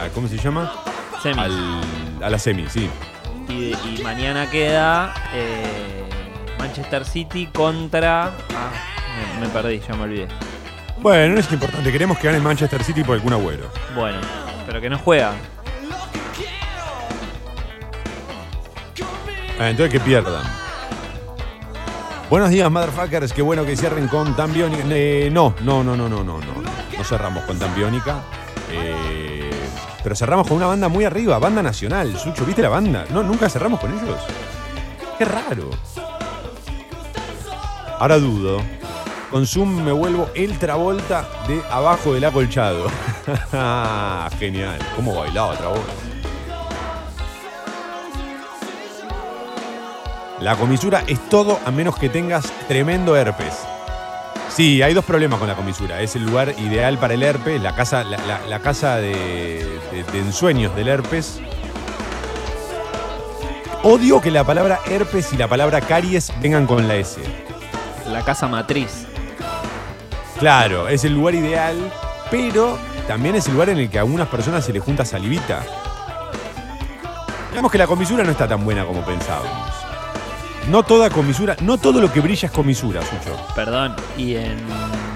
[0.00, 0.72] a- ¿cómo se llama?
[1.22, 1.38] Semis.
[1.38, 1.80] Al,
[2.22, 2.88] a la semi, sí.
[3.48, 6.04] Y, y mañana queda eh,
[6.58, 8.26] Manchester City contra.
[8.54, 8.70] Ah,
[9.38, 10.28] me, me perdí, ya me olvidé.
[10.98, 13.68] Bueno, no es importante, queremos que gane Manchester City por algún agüero.
[13.94, 14.18] Bueno,
[14.66, 15.32] pero que no juega.
[19.58, 20.42] Ah, entonces que pierdan.
[22.32, 23.30] Buenos días, motherfuckers.
[23.34, 24.82] Qué bueno que cierren con tan biónica.
[24.88, 26.62] Eh, no, no, no, no, no, no, no.
[26.96, 28.22] No cerramos con tan biónica.
[28.70, 29.50] Eh,
[30.02, 32.16] pero cerramos con una banda muy arriba, banda nacional.
[32.16, 33.04] Sucho, ¿viste la banda?
[33.10, 34.18] No, nunca cerramos con ellos.
[35.18, 35.68] Qué raro.
[37.98, 38.62] Ahora dudo.
[39.30, 42.86] Con Zoom me vuelvo el Travolta de abajo del acolchado.
[44.38, 44.78] Genial.
[44.96, 46.11] ¿Cómo bailaba Travolta?
[50.42, 53.54] La comisura es todo a menos que tengas tremendo herpes.
[54.48, 56.00] Sí, hay dos problemas con la comisura.
[56.00, 59.14] Es el lugar ideal para el herpes, la casa, la, la- la casa de,
[59.92, 61.40] de- de ensueños del herpes.
[63.84, 67.20] Odio que la palabra herpes y la palabra caries vengan con la S.
[68.08, 69.06] La casa matriz.
[70.38, 71.76] Claro, es el lugar ideal,
[72.30, 72.78] pero
[73.08, 75.62] también es el lugar en el que a algunas personas se les junta salivita.
[77.50, 79.71] Digamos que la comisura no está tan buena como pensábamos.
[80.68, 83.36] No toda comisura, no todo lo que brilla es comisura, Sucho.
[83.54, 83.96] Perdón.
[84.16, 84.56] Y en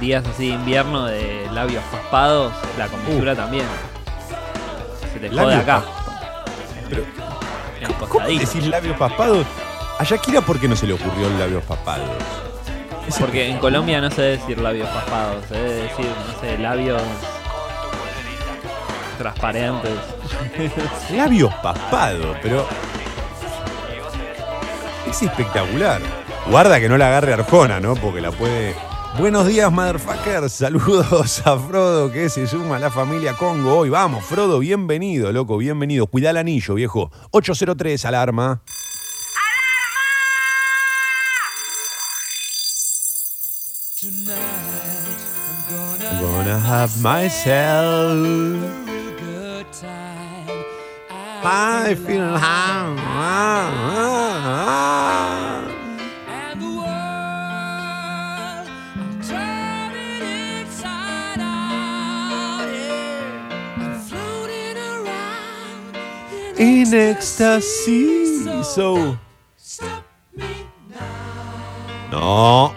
[0.01, 3.65] días así de invierno de labios raspados, la comisura también.
[5.13, 5.83] Se te jode Labios acá.
[6.89, 7.03] Pero,
[7.81, 8.41] En ¿Cómo costadito.
[8.47, 9.47] decís labios paspados?
[9.99, 12.09] A Shakira, ¿por qué no se le ocurrió el labios paspados?
[13.09, 16.59] Ese- Porque en Colombia no se debe decir labios raspados, se debe decir, no sé,
[16.59, 17.01] labios
[19.19, 19.93] transparentes.
[21.17, 22.67] Labios paspados, pero.
[25.07, 26.03] Es espectacular.
[26.51, 27.95] Guarda que no la agarre Arjona, ¿no?
[27.95, 28.75] Porque la puede.
[29.19, 30.53] Buenos días, motherfuckers.
[30.53, 33.89] Saludos a Frodo que se suma a la familia Congo hoy.
[33.89, 36.07] Vamos, Frodo, bienvenido, loco, bienvenido.
[36.07, 37.11] Cuida el anillo, viejo.
[37.31, 38.61] 803, alarma.
[44.03, 44.27] I'm
[46.21, 48.76] gonna have myself.
[51.45, 52.37] I feel
[66.59, 68.45] in ecstasy.
[68.63, 69.19] So.
[72.11, 72.75] No.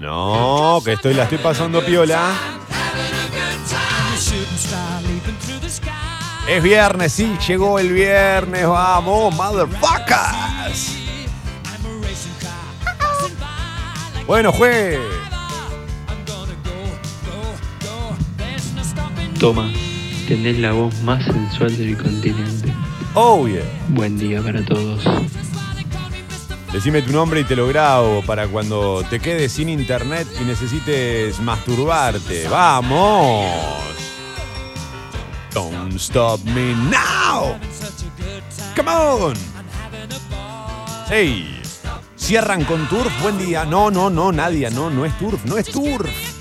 [0.00, 2.32] No, que estoy, la estoy pasando piola.
[6.48, 10.96] Es viernes, sí, llegó el viernes, vamos, motherfuckers.
[14.26, 14.98] Bueno, juez.
[19.38, 19.70] Toma,
[20.28, 22.72] tenés la voz más sensual del continente.
[23.14, 23.62] Oh, yeah.
[23.88, 25.04] Buen día para todos.
[26.72, 31.38] Decime tu nombre y te lo grabo para cuando te quedes sin internet y necesites
[31.40, 32.48] masturbarte.
[32.48, 33.81] ¡Vamos!
[35.98, 37.58] Stop me now.
[38.74, 39.34] Come on.
[41.08, 41.60] Hey.
[42.16, 43.12] Cierran con Turf.
[43.22, 43.64] Buen día.
[43.64, 44.70] No, no, no, Nadia.
[44.70, 45.44] No, no es Turf.
[45.44, 46.31] No es Turf.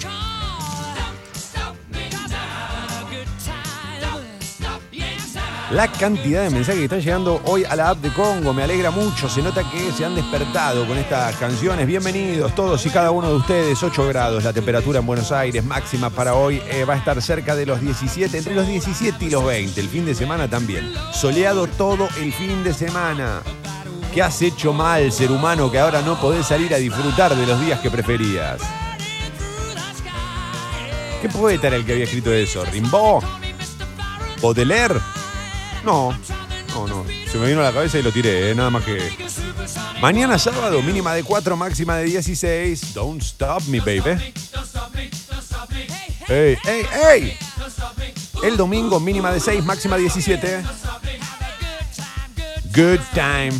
[5.71, 8.91] La cantidad de mensajes que están llegando hoy a la app de Congo me alegra
[8.91, 9.29] mucho.
[9.29, 11.87] Se nota que se han despertado con estas canciones.
[11.87, 13.81] Bienvenidos todos y cada uno de ustedes.
[13.81, 15.63] 8 grados la temperatura en Buenos Aires.
[15.63, 19.29] Máxima para hoy eh, va a estar cerca de los 17, entre los 17 y
[19.29, 19.79] los 20.
[19.79, 20.91] El fin de semana también.
[21.13, 23.41] Soleado todo el fin de semana.
[24.13, 27.61] ¿Qué has hecho mal, ser humano, que ahora no podés salir a disfrutar de los
[27.61, 28.59] días que preferías?
[31.21, 32.65] ¿Qué poeta era el que había escrito eso?
[32.65, 33.23] ¿Rimbaud?
[34.41, 34.99] ¿Baudelaire?
[35.83, 36.11] No,
[36.73, 37.05] no, no.
[37.31, 39.11] Se me vino a la cabeza y lo tiré, eh, nada más que.
[40.01, 42.93] Mañana sábado, mínima de 4, máxima de 16.
[42.93, 44.33] Don't stop me, baby.
[46.27, 47.37] ¡Ey, ey, ey!
[48.43, 50.63] El domingo, mínima de 6, máxima 17.
[52.73, 53.53] Good time.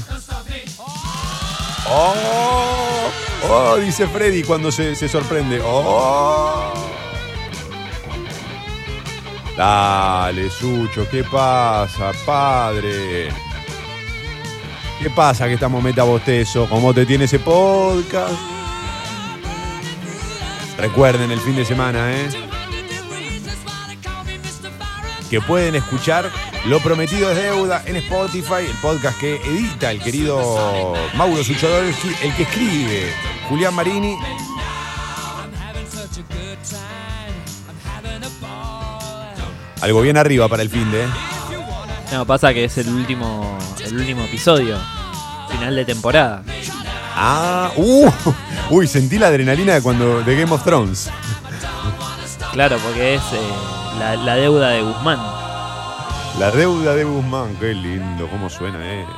[1.88, 3.12] ¡Oh!
[3.50, 3.76] ¡Oh!
[3.78, 5.62] Dice Freddy cuando se, se sorprende.
[5.64, 6.74] ¡Oh!
[9.56, 13.30] Dale, Sucho, ¿qué pasa, padre?
[15.02, 16.68] ¿Qué pasa que estamos metabostezo?
[16.70, 18.34] ¿Cómo te tiene ese podcast?
[20.78, 22.30] Recuerden el fin de semana, ¿eh?
[25.30, 26.30] Que pueden escuchar
[26.66, 32.36] Lo Prometido es Deuda en Spotify, el podcast que edita el querido Mauro Suchodolski, el
[32.36, 33.14] que escribe
[33.50, 34.18] Julián Marini.
[39.82, 41.08] Algo bien arriba para el fin de.
[42.12, 44.78] No, pasa que es el último, el último episodio.
[45.50, 46.44] Final de temporada.
[47.16, 48.10] Ah, uh,
[48.70, 51.10] uy, sentí la adrenalina de cuando de Game of Thrones.
[52.54, 53.40] Claro, porque es eh,
[54.00, 55.20] la, la deuda de Guzmán.
[56.40, 59.10] La deuda de Guzmán, qué lindo, cómo suena eso.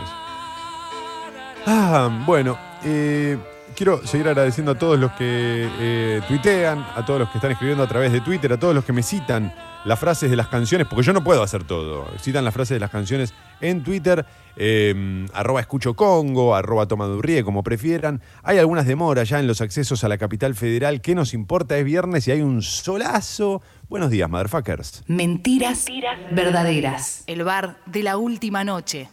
[1.66, 3.38] Ah, bueno, eh,
[3.76, 7.84] quiero seguir agradeciendo a todos los que eh, tuitean, a todos los que están escribiendo
[7.84, 9.54] a través de Twitter, a todos los que me citan
[9.86, 12.08] las frases de las canciones, porque yo no puedo hacer todo.
[12.20, 14.26] Citan las frases de las canciones en Twitter,
[14.56, 18.22] eh, arroba escucho Congo, arroba tomadurrie, como prefieran.
[18.44, 21.02] Hay algunas demoras ya en los accesos a la capital federal.
[21.02, 21.78] ¿Qué nos importa?
[21.78, 23.62] Es viernes y hay un solazo.
[23.90, 25.04] Buenos días, motherfuckers.
[25.08, 25.86] Mentiras,
[26.32, 27.24] verdaderas.
[27.28, 29.10] El bar de la última noche.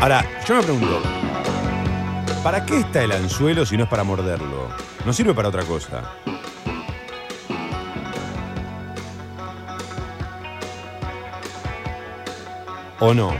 [0.00, 1.02] Ahora, yo me pregunto,
[2.48, 4.68] ¿para qué está el anzuelo si no es para morderlo?
[5.04, 6.02] No sirve para otra cosa.
[13.00, 13.34] ¿O no?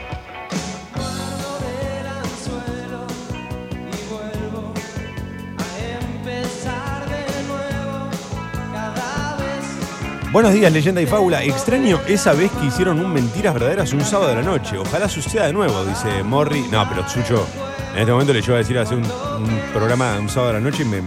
[10.30, 11.42] Buenos días, leyenda y fábula.
[11.42, 14.76] Extraño esa vez que hicieron un Mentiras Verdaderas un sábado de la noche.
[14.76, 16.61] Ojalá suceda de nuevo, dice Morri.
[16.70, 17.46] No, pero Sucho,
[17.99, 20.64] en este momento le llevo a decir hacer un, un programa un sábado de la
[20.64, 21.03] noche y me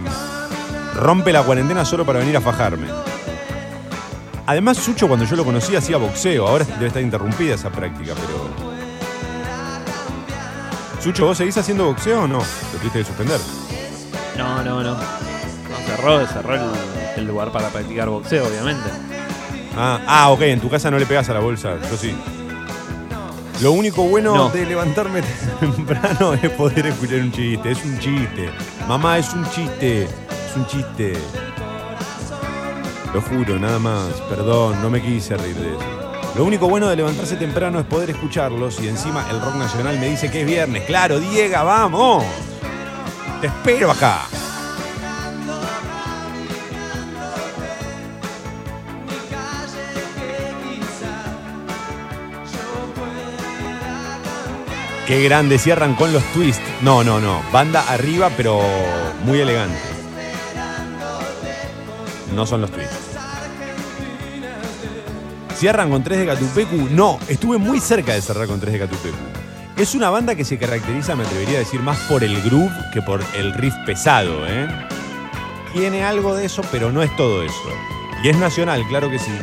[0.94, 2.88] rompe la cuarentena solo para venir a fajarme.
[4.46, 6.46] Además, Sucho, cuando yo lo conocí, hacía boxeo.
[6.46, 8.50] Ahora debe estar interrumpida esa práctica, pero.
[11.02, 12.40] Sucho, ¿vos seguís haciendo boxeo o no?
[12.40, 13.40] Lo tuviste que suspender.
[14.38, 14.96] No, no, no.
[14.96, 16.62] No cerró, cerró el,
[17.16, 18.90] el lugar para practicar boxeo, obviamente.
[19.78, 22.14] Ah, ah, ok, en tu casa no le pegas a la bolsa, yo sí.
[23.62, 24.50] Lo único bueno No.
[24.50, 25.22] de levantarme
[25.60, 27.72] temprano es poder escuchar un chiste.
[27.72, 28.50] Es un chiste.
[28.88, 30.04] Mamá, es un chiste.
[30.04, 31.14] Es un chiste.
[33.14, 34.08] Lo juro, nada más.
[34.30, 35.86] Perdón, no me quise reír de eso.
[36.36, 40.08] Lo único bueno de levantarse temprano es poder escucharlos y encima el rock nacional me
[40.10, 40.84] dice que es viernes.
[40.86, 42.24] Claro, Diego, vamos.
[43.42, 44.22] Te espero acá.
[55.12, 56.64] Qué grande, cierran con los twists.
[56.80, 57.42] No, no, no.
[57.52, 58.62] Banda arriba, pero
[59.26, 59.78] muy elegante.
[62.34, 62.96] No son los twists.
[65.54, 66.88] ¿Cierran con 3 de Catupecu?
[66.92, 69.18] No, estuve muy cerca de cerrar con 3 de Catupecu.
[69.76, 73.02] Es una banda que se caracteriza, me atrevería a decir, más por el groove que
[73.02, 74.66] por el riff pesado, ¿eh?
[75.74, 77.70] Tiene algo de eso, pero no es todo eso.
[78.24, 79.38] Y es nacional, claro que sí.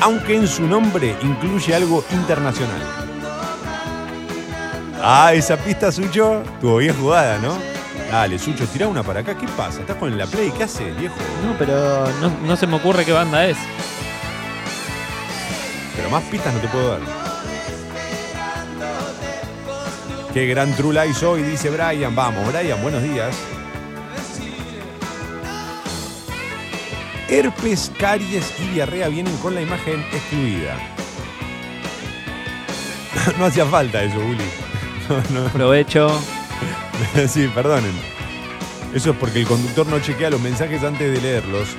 [0.00, 3.03] Aunque en su nombre incluye algo internacional.
[5.06, 7.58] Ah, esa pista, Sucho, tuvo bien jugada, ¿no?
[8.10, 9.36] Dale, Sucho, tira una para acá.
[9.36, 9.80] ¿Qué pasa?
[9.80, 10.50] ¿Estás con la play?
[10.56, 11.14] ¿Qué haces, viejo?
[11.44, 13.58] No, pero no, no se me ocurre qué banda es.
[15.94, 17.00] Pero más pistas no te puedo dar.
[20.32, 22.14] Qué gran True Lies hoy, dice Brian.
[22.14, 23.36] Vamos, Brian, buenos días.
[27.28, 30.78] Herpes, caries y diarrea vienen con la imagen excluida.
[33.38, 34.44] No hacía falta eso, Uli.
[35.08, 35.48] No, no.
[35.50, 36.08] Provecho.
[37.28, 37.92] sí, perdonen.
[38.94, 41.76] Eso es porque el conductor no chequea los mensajes antes de leerlos.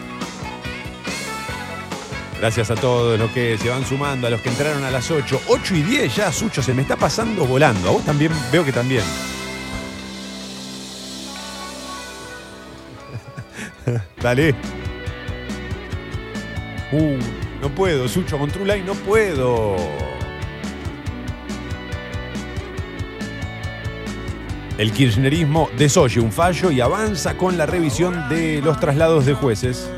[2.39, 5.41] Gracias a todos los que se van sumando, a los que entraron a las 8.
[5.47, 7.89] 8 y 10 ya, Sucho, se me está pasando volando.
[7.89, 9.03] A vos también, veo que también.
[14.21, 14.53] Dale.
[16.91, 17.17] Uh,
[17.61, 19.77] no puedo, Sucho, con True Line no puedo.
[24.77, 29.89] El kirchnerismo desoye un fallo y avanza con la revisión de los traslados de jueces.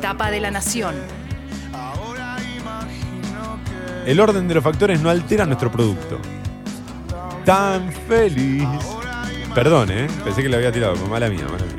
[0.00, 0.94] Tapa de la Nación.
[4.06, 6.18] El orden de los factores no altera nuestro producto.
[7.44, 8.66] Tan feliz.
[9.54, 10.06] Perdón, ¿eh?
[10.24, 10.96] Pensé que le había tirado.
[11.08, 11.76] Mala mía, mala mía.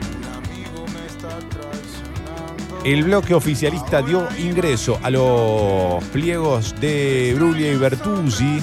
[2.86, 8.62] El bloque oficialista dio ingreso a los pliegos de Bruglia y Bertuzzi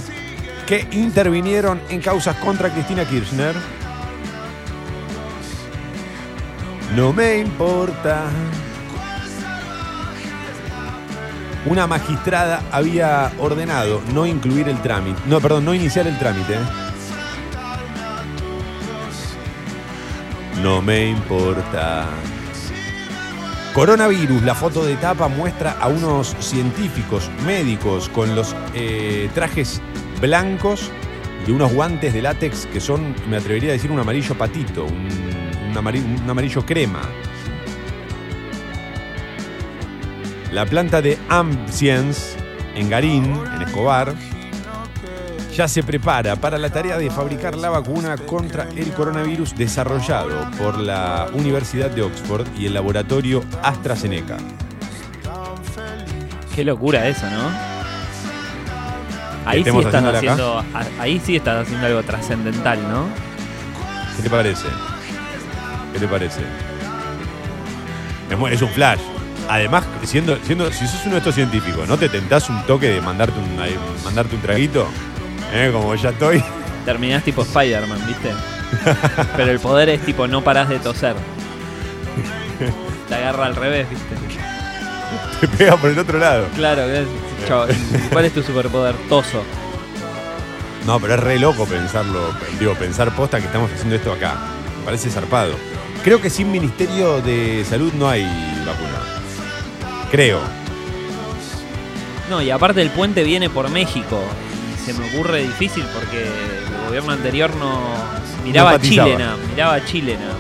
[0.71, 3.57] que intervinieron en causas contra Cristina Kirchner.
[6.95, 8.27] No me importa.
[11.67, 15.21] Una magistrada había ordenado no incluir el trámite.
[15.27, 16.57] No, perdón, no iniciar el trámite.
[20.63, 22.07] No me importa.
[23.75, 29.83] Coronavirus, la foto de tapa muestra a unos científicos médicos con los eh, trajes
[30.21, 30.91] blancos
[31.47, 35.09] y unos guantes de látex que son, me atrevería a decir, un amarillo patito, un,
[35.71, 37.01] un amari- un amarillo crema.
[40.53, 42.37] La planta de Amscience
[42.75, 44.15] en Garín, en Escobar,
[45.55, 50.79] ya se prepara para la tarea de fabricar la vacuna contra el coronavirus desarrollado por
[50.79, 54.39] la Universidad de Oxford y el laboratorio AstraZeneca.
[56.55, 57.70] Qué locura eso, ¿no?
[59.47, 60.65] Ahí sí están haciendo,
[60.99, 63.07] ahí sí están haciendo algo trascendental, ¿no?
[64.17, 64.67] ¿Qué te parece?
[65.93, 66.41] ¿Qué te parece?
[68.51, 69.01] Es, un flash.
[69.49, 73.01] Además, siendo, siendo, si sos uno de estos científicos, ¿no te tentás un toque de
[73.01, 73.57] mandarte un,
[74.05, 74.87] mandarte un traguito?
[75.53, 75.71] ¿Eh?
[75.73, 76.43] Como ya estoy.
[76.85, 78.31] Terminás tipo Spider-Man, ¿viste?
[79.37, 81.17] Pero el poder es tipo no parás de toser.
[83.09, 84.15] Te agarra al revés, ¿viste?
[85.41, 86.47] Te pega por el otro lado.
[86.55, 87.07] Claro, ¿ves?
[87.47, 87.67] Chao,
[88.13, 88.95] ¿cuál es tu superpoder?
[89.09, 89.43] Toso.
[90.87, 92.21] No, pero es re loco pensarlo.
[92.59, 94.37] Digo, pensar posta que estamos haciendo esto acá.
[94.85, 95.55] Parece zarpado.
[96.03, 98.23] Creo que sin Ministerio de Salud no hay
[98.67, 98.99] vacuna.
[100.11, 100.41] Creo.
[102.31, 104.21] No, y aparte el puente viene por México.
[104.85, 107.81] Se me ocurre difícil porque el gobierno anterior no
[108.45, 110.35] miraba No a Chile, nada, miraba a Chile nada.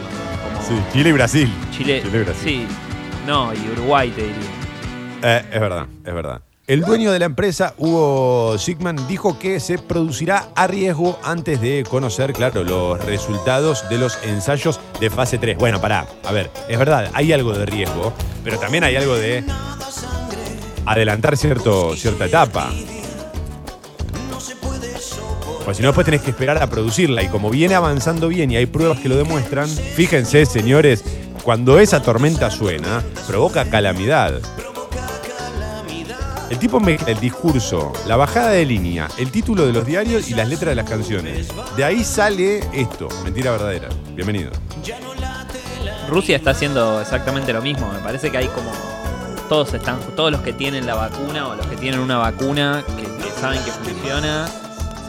[0.54, 1.52] Como Sí, Chile y Brasil.
[1.70, 2.66] Chile, Chile y Brasil.
[2.68, 2.76] sí.
[3.26, 4.50] No, y Uruguay te diría.
[5.22, 6.40] Eh, es verdad, es verdad.
[6.70, 11.82] El dueño de la empresa, Hugo Sigman, dijo que se producirá a riesgo antes de
[11.82, 15.58] conocer, claro, los resultados de los ensayos de fase 3.
[15.58, 18.12] Bueno, pará, a ver, es verdad, hay algo de riesgo,
[18.44, 19.42] pero también hay algo de
[20.86, 22.70] adelantar cierta etapa.
[25.64, 27.24] Pues si no, después tenés que esperar a producirla.
[27.24, 31.02] Y como viene avanzando bien y hay pruebas que lo demuestran, fíjense, señores,
[31.42, 34.40] cuando esa tormenta suena, provoca calamidad.
[36.50, 40.34] El tipo mezcla el discurso, la bajada de línea, el título de los diarios y
[40.34, 41.46] las letras de las canciones.
[41.76, 43.88] De ahí sale esto, mentira verdadera.
[44.16, 44.50] Bienvenido.
[46.08, 47.88] Rusia está haciendo exactamente lo mismo.
[47.92, 48.72] Me parece que hay como.
[49.48, 53.04] Todos están, todos los que tienen la vacuna o los que tienen una vacuna que,
[53.04, 54.48] que saben que funciona,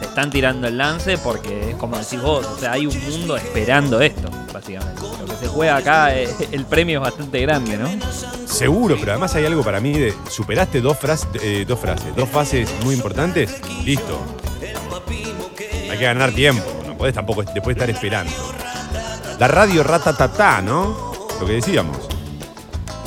[0.02, 3.36] se están tirando el lance porque es como decís vos, o sea, hay un mundo
[3.36, 5.00] esperando esto, básicamente.
[5.20, 7.88] Lo que se juega acá, eh, el premio es bastante grande, ¿no?
[8.46, 10.12] Seguro, pero además hay algo para mí de.
[10.28, 13.60] Superaste dos, fras- eh, dos frases, dos fases muy importantes.
[13.84, 14.18] Listo.
[15.90, 16.64] Hay que ganar tiempo.
[16.86, 18.32] No podés tampoco después estar esperando.
[19.38, 21.12] La radio ratatatá, ¿no?
[21.40, 21.96] Lo que decíamos.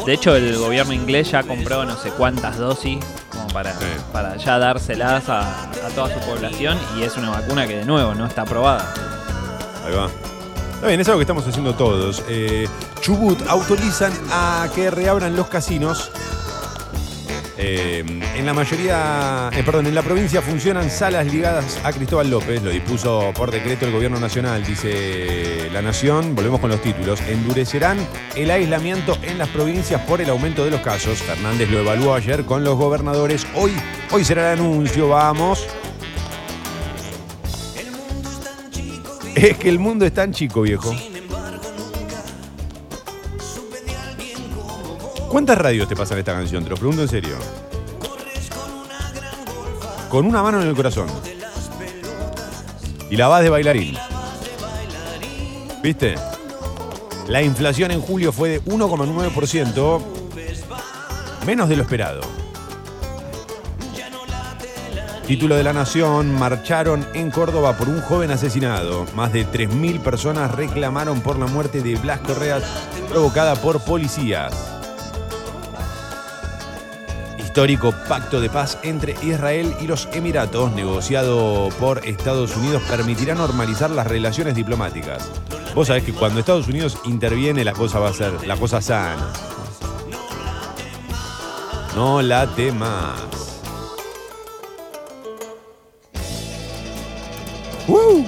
[0.06, 3.00] De hecho, el gobierno inglés ya compró no sé cuántas dosis
[3.56, 3.86] para, Sí.
[4.12, 8.14] para ya dárselas a, a toda su población y es una vacuna que de nuevo
[8.14, 8.94] no está aprobada.
[9.86, 10.08] Ahí va.
[10.76, 12.22] Está bien, es algo que estamos haciendo todos.
[12.28, 12.68] Eh,
[13.00, 16.12] Chubut autorizan a que reabran los casinos.
[17.68, 18.04] Eh,
[18.36, 22.70] en la mayoría, eh, perdón, en la provincia funcionan salas ligadas a Cristóbal López, lo
[22.70, 27.98] dispuso por decreto el gobierno nacional, dice La Nación, volvemos con los títulos, endurecerán
[28.36, 31.18] el aislamiento en las provincias por el aumento de los casos.
[31.24, 33.72] Fernández lo evaluó ayer con los gobernadores, hoy,
[34.12, 35.66] hoy será el anuncio, vamos.
[39.34, 40.94] Es que el mundo es tan chico, viejo.
[45.36, 46.64] ¿Cuántas radios te pasan esta canción?
[46.64, 47.36] Te lo pregunto en serio.
[50.08, 51.10] Con una mano en el corazón.
[53.12, 53.98] Y la vas de bailarín.
[55.84, 56.16] ¿Viste?
[57.28, 60.02] La inflación en julio fue de 1,9%,
[61.46, 62.22] menos de lo esperado.
[65.28, 69.06] Título de la Nación, marcharon en Córdoba por un joven asesinado.
[69.16, 72.64] Más de 3.000 personas reclamaron por la muerte de Blas Correas
[73.10, 74.75] provocada por policías.
[77.56, 83.90] Histórico pacto de paz entre Israel y los Emiratos, negociado por Estados Unidos, permitirá normalizar
[83.92, 85.32] las relaciones diplomáticas.
[85.74, 89.32] Vos sabés que cuando Estados Unidos interviene, la cosa va a ser la cosa sana.
[91.96, 93.22] No la temas.
[97.88, 98.26] ¡Uh!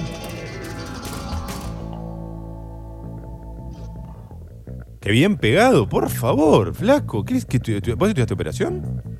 [5.02, 7.26] Qué bien pegado, por favor, flaco.
[7.26, 9.17] ¿Qué es que estu- estu- ¿Vos estudiaste operación?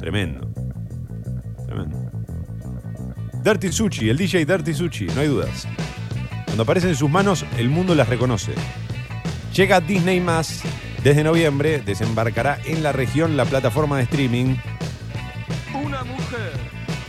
[0.00, 0.48] Tremendo.
[1.66, 1.98] Tremendo.
[3.44, 5.66] Dirty Sushi, el DJ Dirty Sushi, no hay dudas.
[6.46, 8.52] Cuando aparecen en sus manos, el mundo las reconoce.
[9.54, 10.62] Llega Disney Más.
[11.04, 14.56] Desde noviembre desembarcará en la región la plataforma de streaming.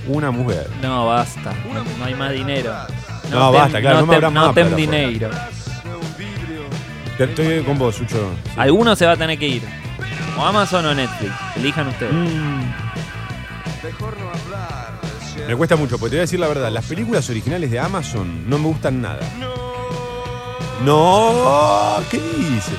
[0.07, 0.67] Una mujer.
[0.81, 1.53] No, basta.
[1.73, 2.73] No, no hay más dinero.
[3.29, 4.97] No, basta, claro, no me tem- habrá no más tem plataforma.
[4.99, 5.29] dinero.
[7.17, 8.31] Te- Estoy con vos, Sucho.
[8.45, 8.51] Sí.
[8.57, 9.61] Alguno se va a tener que ir.
[10.37, 11.31] O Amazon o Netflix.
[11.57, 12.13] Elijan ustedes.
[12.13, 12.61] Mm.
[15.47, 18.49] Me cuesta mucho, porque te voy a decir la verdad, las películas originales de Amazon
[18.49, 19.19] no me gustan nada.
[20.84, 22.71] No, ¿qué dice?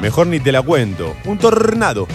[0.00, 1.16] Mejor ni te la cuento.
[1.24, 2.08] Un tornado.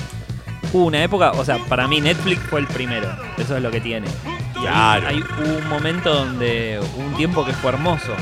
[0.73, 3.07] Hubo una época, o sea, para mí Netflix fue el primero.
[3.37, 4.07] Eso es lo que tiene.
[4.55, 5.07] Y Claro.
[5.07, 8.13] hay, un momento donde, hubo un tiempo que fue hermoso.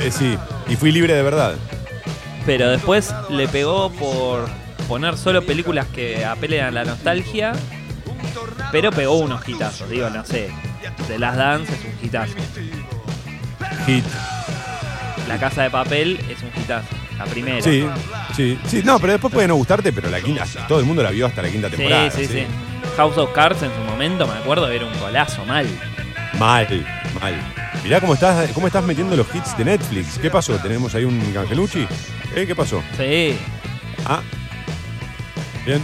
[0.00, 1.56] Eh, sí, y fui libre de verdad.
[2.46, 4.48] Pero después le pegó por
[4.88, 7.52] poner solo películas que apelen a la nostalgia.
[8.72, 10.50] Pero pegó unos hitazos, digo, no sé.
[11.08, 12.34] The Last Dance es un hitazo.
[13.86, 14.04] Hit.
[15.28, 16.88] La Casa de Papel es un hitazo.
[17.18, 17.60] La primera.
[17.62, 17.86] Sí,
[18.34, 18.82] sí, sí.
[18.84, 21.42] No, pero después puede no gustarte, pero la quinta, todo el mundo la vio hasta
[21.42, 22.10] la quinta Sí, temporada.
[22.10, 22.46] sí, sí.
[22.96, 25.66] House of Cards en su momento, me acuerdo, era un golazo mal.
[26.38, 26.66] Mal,
[27.20, 27.34] mal.
[27.84, 30.18] Mirá cómo estás, cómo estás metiendo los hits de Netflix.
[30.18, 30.54] ¿Qué pasó?
[30.56, 31.86] ¿Tenemos ahí un Angelucci?
[32.34, 32.46] ¿Eh?
[32.46, 32.82] ¿Qué pasó?
[32.96, 33.36] Sí.
[34.06, 34.20] Ah.
[35.66, 35.82] Bien.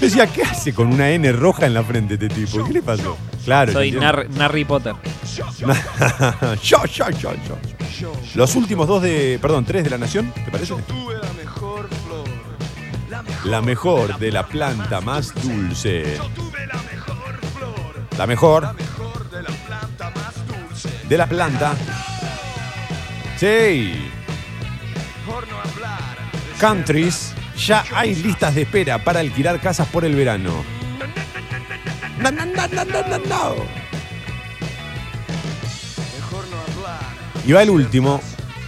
[0.00, 2.64] Decía, ¿qué hace con una N roja en la frente este tipo?
[2.64, 3.16] ¿Qué le pasó?
[3.44, 3.72] Claro.
[3.72, 4.94] Soy Nar Narry Potter.
[6.62, 8.10] yo, yo, yo, yo.
[8.34, 9.38] Los últimos dos de.
[9.40, 10.74] Perdón, tres de la nación, ¿te parece?
[13.44, 16.18] La mejor de la planta más dulce.
[18.16, 18.74] La mejor.
[21.08, 21.74] De la planta.
[23.36, 24.10] Sí.
[26.58, 27.32] Countries.
[27.56, 30.64] Ya hay listas de espera para alquilar casas por el verano.
[32.20, 33.54] No, no, no.
[37.46, 38.20] Y va el último.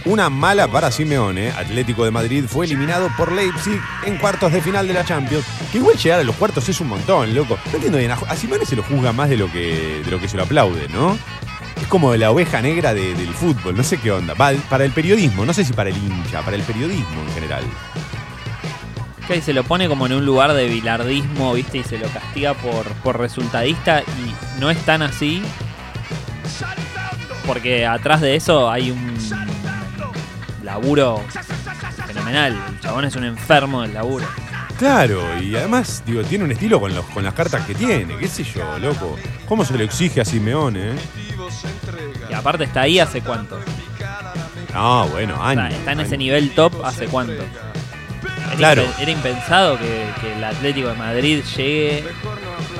[0.05, 1.51] Una mala para Simeone.
[1.51, 5.45] Atlético de Madrid fue eliminado por Leipzig en cuartos de final de la Champions.
[5.71, 7.59] Que igual llegar a los cuartos es un montón, loco.
[7.67, 8.11] No entiendo bien.
[8.11, 10.87] A Simeone se lo juzga más de lo que, de lo que se lo aplaude,
[10.89, 11.17] ¿no?
[11.81, 13.75] Es como la oveja negra de- del fútbol.
[13.75, 14.33] No sé qué onda.
[14.33, 15.45] Va, para el periodismo.
[15.45, 16.41] No sé si para el hincha.
[16.41, 17.63] Para el periodismo en general.
[19.27, 21.79] Que se lo pone como en un lugar de bilardismo, ¿viste?
[21.79, 25.41] Y se lo castiga por, por resultadista y no es tan así.
[27.45, 29.17] Porque atrás de eso hay un
[30.63, 31.21] laburo
[32.07, 32.57] fenomenal.
[32.69, 34.25] El chabón es un enfermo del laburo.
[34.77, 38.27] Claro, y además, digo, tiene un estilo con, los, con las cartas que tiene, qué
[38.27, 39.15] sé yo, loco.
[39.47, 40.95] ¿Cómo se lo exige a Simeone, eh?
[42.29, 43.59] Y aparte está ahí hace cuánto.
[44.73, 45.73] Ah, bueno, O sea, años.
[45.73, 46.07] está en años.
[46.07, 47.33] ese nivel top hace cuánto.
[47.33, 48.83] Era Claro.
[48.83, 52.03] impen- Era impensado que, que el Atlético de Madrid llegue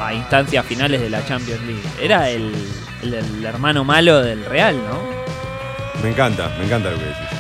[0.01, 1.83] a instancias finales de la Champions League.
[2.01, 2.53] Era el,
[3.03, 4.99] el- el hermano malo del Real, ¿no?
[6.01, 7.37] Me encanta, me encanta lo que decís.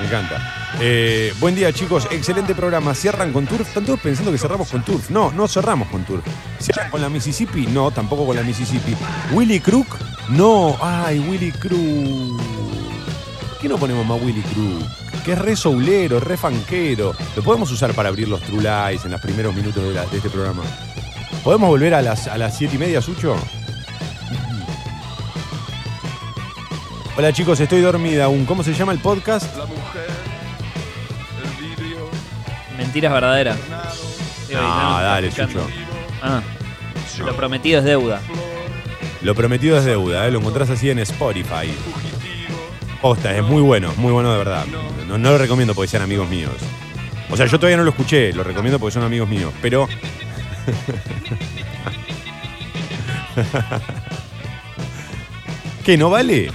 [0.00, 0.52] Me encanta.
[0.80, 2.06] Eh, buen día, chicos.
[2.10, 2.94] Excelente programa.
[2.94, 3.66] ¿Cierran con Turf?
[3.68, 5.10] Están todos pensando que cerramos con Turf.
[5.10, 6.24] No, no cerramos con Turf.
[6.60, 7.66] ¿Cierran con la Mississippi?
[7.66, 8.94] No, tampoco con la Mississippi.
[9.32, 9.96] ¿Willy Crook?
[10.30, 10.76] No.
[10.80, 12.40] Ay, Willy Crook.
[13.50, 15.22] ¿Por qué no ponemos más Willy Crook?
[15.24, 17.14] Que es re soulero, re fanquero.
[17.34, 20.28] Lo podemos usar para abrir los True Lies en los primeros minutos de, la- este
[20.28, 20.62] programa.
[21.42, 23.36] ¿Podemos volver a las, a las siete y media, Sucho?
[27.16, 28.44] Hola chicos, estoy dormida aún.
[28.44, 29.46] ¿Cómo se llama el podcast?
[32.96, 33.58] Mentiras verdaderas.
[34.48, 35.66] Digo, No, dale, escuchando.
[35.66, 35.74] Chucho.
[36.22, 36.40] Ah,
[37.18, 38.22] lo prometido es deuda.
[39.20, 40.30] Lo prometido es deuda, ¿eh?
[40.30, 41.68] lo encontrás así en Spotify.
[43.02, 44.64] Posta, es muy bueno, muy bueno de verdad.
[45.06, 46.52] No, no lo recomiendo porque sean amigos míos.
[47.28, 49.86] O sea, yo todavía no lo escuché, lo recomiendo porque son amigos míos, pero...
[55.84, 56.50] ¿Qué, no vale?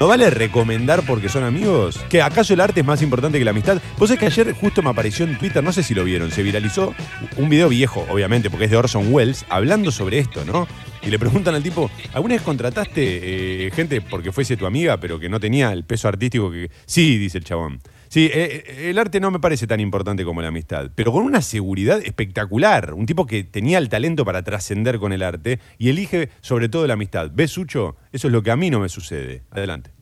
[0.00, 2.00] ¿No vale recomendar porque son amigos?
[2.08, 3.80] ¿Que acaso el arte es más importante que la amistad?
[3.98, 6.42] Vos sabés que ayer justo me apareció en Twitter, no sé si lo vieron, se
[6.42, 6.94] viralizó
[7.36, 10.66] un video viejo, obviamente, porque es de Orson Welles, hablando sobre esto, ¿no?
[11.02, 15.20] Y le preguntan al tipo, ¿alguna vez contrataste eh, gente porque fuese tu amiga, pero
[15.20, 16.70] que no tenía el peso artístico que...
[16.86, 17.80] Sí, dice el chabón.
[18.12, 21.24] Sí, eh, eh, el arte no me parece tan importante como la amistad, pero con
[21.24, 22.92] una seguridad espectacular.
[22.92, 26.86] Un tipo que tenía el talento para trascender con el arte y elige sobre todo
[26.86, 27.30] la amistad.
[27.32, 27.96] ¿Ves, Sucho?
[28.12, 29.44] Eso es lo que a mí no me sucede.
[29.50, 29.92] Adelante.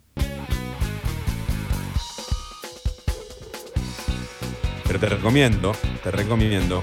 [4.89, 6.83] Pero te recomiendo, te recomiendo.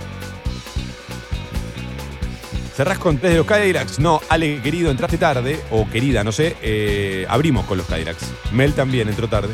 [2.74, 4.00] ¿Cerrás con tres de los Cadillacs?
[4.00, 8.32] No, Ale, querido, entraste tarde, o querida, no sé, eh, abrimos con los Cadillacs.
[8.54, 9.54] Mel también entró tarde.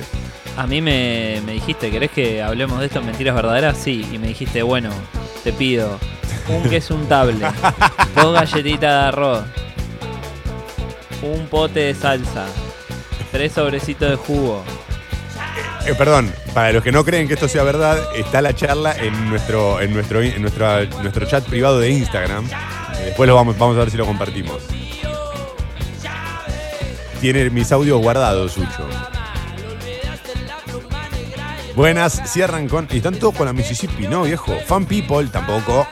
[0.56, 3.78] A mí me, me dijiste, ¿querés que hablemos de esto en mentiras verdaderas?
[3.78, 4.08] Sí.
[4.12, 4.92] Y me dijiste, bueno,
[5.44, 6.00] te pido
[6.48, 7.46] un queso untable,
[8.16, 9.44] dos galletitas de arroz,
[11.24, 12.46] un pote de salsa,
[13.32, 14.64] tres sobrecitos de jugo.
[15.88, 19.30] Eh, perdón, para los que no creen que esto sea verdad, está la charla en
[19.30, 22.46] nuestro, en nuestro, en nuestra- nuestro chat privado de Instagram.
[22.46, 24.62] Eh, después lo vamos, vamos a ver si lo compartimos.
[27.20, 28.88] Tiene mis audios guardados, Sucho.
[31.76, 32.88] Buenas, cierran con.
[32.92, 34.56] Y están todos con la Mississippi, ¿no, viejo?
[34.68, 35.88] Fan People tampoco.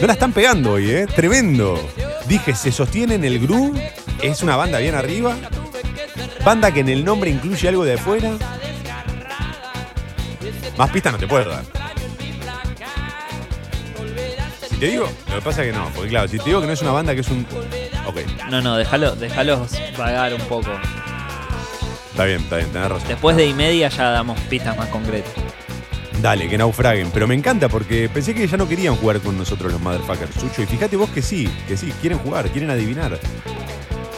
[0.00, 1.06] No la están pegando hoy, ¿eh?
[1.06, 1.78] Tremendo.
[2.26, 3.92] Dije, se sostiene en el groove.
[4.22, 5.36] Es una banda bien arriba.
[6.44, 8.32] Banda que en el nombre incluye algo de afuera.
[10.78, 11.64] Más pistas no te puedo dar.
[14.70, 16.66] Si te digo, lo que pasa es que no, porque claro, si te digo que
[16.66, 17.46] no es una banda que es un.
[18.06, 18.20] Ok,
[18.50, 20.70] No, no, déjalo, déjalos vagar un poco.
[22.20, 23.08] Está bien, está bien, tenés razón.
[23.08, 25.32] Después de y media ya damos pistas más concretas.
[26.20, 27.10] Dale, que naufraguen.
[27.12, 30.62] Pero me encanta porque pensé que ya no querían jugar con nosotros los motherfuckers, Sucho.
[30.62, 33.18] Y fíjate vos que sí, que sí, quieren jugar, quieren adivinar.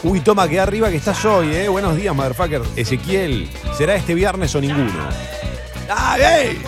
[0.03, 1.69] Uy, toma, queda arriba que estás hoy, ¿eh?
[1.69, 2.61] Buenos días, motherfucker.
[2.75, 5.07] Ezequiel, ¿será este viernes o ninguno?
[5.89, 6.61] ¡Ah, ey!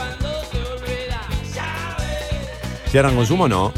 [2.89, 3.49] ¿Cierran consumo?
[3.49, 3.73] No.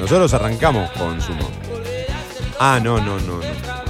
[0.00, 1.48] Nosotros arrancamos consumo.
[2.58, 3.83] Ah, no, no, no, no.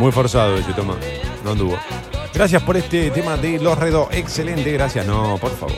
[0.00, 0.96] Muy forzado ese toma.
[1.44, 1.78] No anduvo.
[2.32, 4.08] Gracias por este tema de Los Redo.
[4.10, 5.04] Excelente, gracias.
[5.04, 5.76] No, por favor.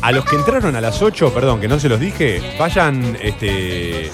[0.00, 4.10] A los que entraron a las 8, perdón, que no se los dije, vayan este,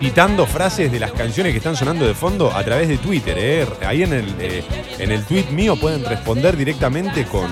[0.00, 3.36] citando frases de las canciones que están sonando de fondo a través de Twitter.
[3.38, 3.64] ¿eh?
[3.86, 4.64] Ahí en el, eh,
[4.98, 7.48] en el tweet mío pueden responder directamente con,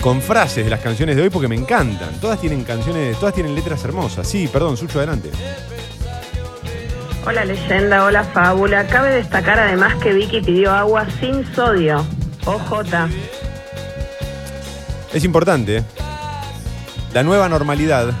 [0.00, 2.18] con frases de las canciones de hoy porque me encantan.
[2.20, 4.26] Todas tienen canciones, todas tienen letras hermosas.
[4.26, 5.30] Sí, perdón, Sucho, adelante.
[7.26, 8.86] Hola leyenda, hola fábula.
[8.86, 12.04] Cabe destacar además que Vicky pidió agua sin sodio.
[12.44, 12.84] OJ.
[15.12, 15.78] Es importante.
[15.78, 15.82] ¿eh?
[17.14, 18.12] La nueva normalidad.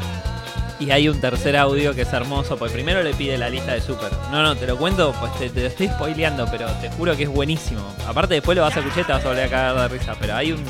[0.80, 3.80] Y hay un tercer audio que es hermoso, porque primero le pide la lista de
[3.80, 4.10] super.
[4.30, 7.24] No, no, te lo cuento, pues te, te lo estoy spoileando, pero te juro que
[7.24, 7.80] es buenísimo.
[8.08, 10.14] Aparte después lo vas a escuchar y te vas a volver a cagar de risa,
[10.20, 10.62] pero hay un...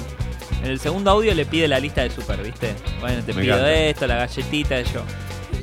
[0.62, 2.74] En el segundo audio le pide la lista de super, ¿viste?
[3.01, 3.72] Bueno, te Me pido encanta.
[3.74, 5.03] esto, la galletita, yo.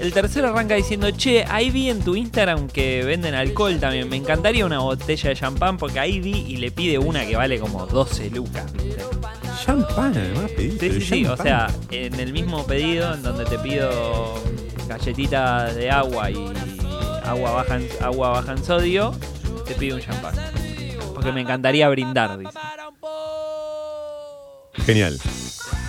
[0.02, 4.10] El tercero arranca diciendo, che, ahí vi en tu Instagram que venden alcohol también.
[4.10, 7.60] Me encantaría una botella de champán porque ahí vi y le pide una que vale
[7.60, 9.04] como 12 lucas, ¿viste?
[9.64, 10.92] Champán, además, pediste.
[10.92, 11.26] Sí, sí, sí.
[11.26, 14.42] O sea, en el mismo pedido en donde te pido
[14.88, 16.52] galletitas de agua y
[17.24, 19.14] agua baja en, agua baja en sodio,
[19.68, 20.34] te pido un champán.
[21.14, 22.58] Porque me encantaría brindar, dice.
[24.74, 25.18] Genial.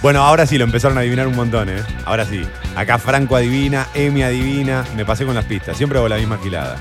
[0.03, 1.83] Bueno, ahora sí lo empezaron a adivinar un montón, ¿eh?
[2.05, 2.43] Ahora sí.
[2.75, 4.85] Acá Franco adivina, Emi adivina.
[4.97, 5.77] Me pasé con las pistas.
[5.77, 6.77] Siempre hago la misma gilada.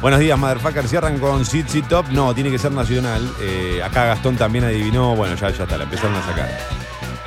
[0.00, 0.88] Buenos días, motherfucker.
[0.88, 2.06] Cierran con Sitsi Top.
[2.10, 3.30] No, tiene que ser nacional.
[3.40, 5.14] Eh, acá Gastón también adivinó.
[5.14, 6.48] Bueno, ya, ya está, la empezaron a sacar.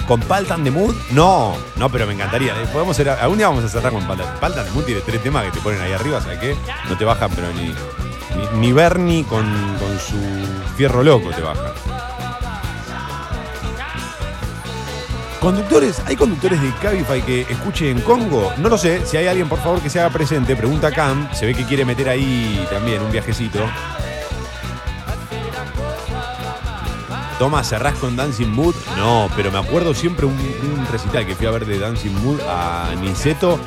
[0.07, 0.95] ¿Con Paltan de Mood?
[1.11, 2.53] No, no, pero me encantaría.
[2.53, 4.27] Eh, Podemos ser, algún día vamos a cerrar con Paltan.
[4.39, 6.55] Paltan de Mood tiene tres temas que te ponen ahí arriba, ¿sabes qué?
[6.89, 9.45] No te bajan, pero ni, ni, ni Bernie con,
[9.77, 10.17] con su
[10.75, 11.71] fierro loco te baja.
[15.43, 18.53] Conductores, ¿hay conductores de Cabify que escuchen Congo?
[18.59, 21.45] No lo sé, si hay alguien por favor que se haga presente, pregunta Cam, se
[21.45, 23.59] ve que quiere meter ahí también un viajecito.
[27.37, 28.73] Toma, cerrás con Dancing Mood.
[28.95, 32.39] No, pero me acuerdo siempre un, un recital que fui a ver de Dancing Mood
[32.47, 33.59] a Niceto.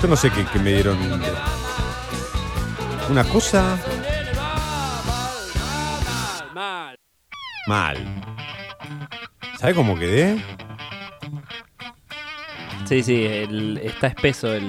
[0.00, 0.96] Yo no sé qué, qué me dieron.
[3.10, 3.76] Una cosa.
[7.66, 8.22] Mal.
[9.62, 10.42] ¿Sabe cómo quedé?
[12.84, 14.68] Sí, sí, el- está espeso el,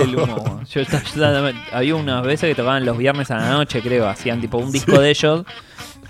[0.00, 0.62] el humo.
[0.72, 0.80] Yo,
[1.14, 4.08] yo había unas veces que tocaban los viernes a la noche, creo.
[4.08, 5.44] Hacían tipo un disco de ellos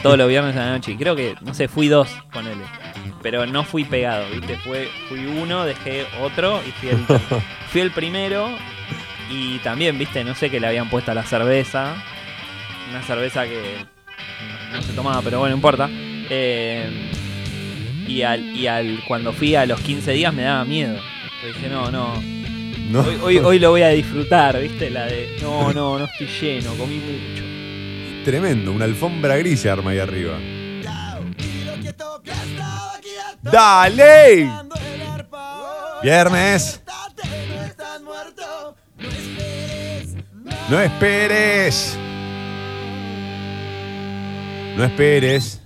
[0.02, 0.92] todos los viernes a la noche.
[0.92, 2.62] Y creo que, no sé, fui dos, ponele.
[3.22, 4.56] Pero no fui pegado, ¿viste?
[4.58, 6.98] Fue, fui uno, dejé otro y fui el,
[7.70, 8.48] fui el primero.
[9.28, 10.22] Y también, ¿viste?
[10.22, 11.96] No sé qué le habían puesto a la cerveza.
[12.88, 13.84] Una cerveza que
[14.70, 15.88] no, no se tomaba, pero bueno, no importa.
[15.90, 17.10] Eh,
[18.06, 20.96] y al, y al cuando fui a los 15 días me daba miedo.
[21.42, 22.22] Yo dije, no, no.
[22.90, 23.00] No.
[23.00, 24.90] Hoy, hoy, hoy lo voy a disfrutar, ¿viste?
[24.90, 27.42] La de, no, no, no estoy lleno, comí mucho.
[28.24, 30.38] Tremendo, una alfombra gris se arma ahí arriba.
[33.42, 34.50] ¡Dale!
[36.02, 36.82] Viernes.
[40.68, 41.96] No esperes.
[44.76, 45.62] No esperes.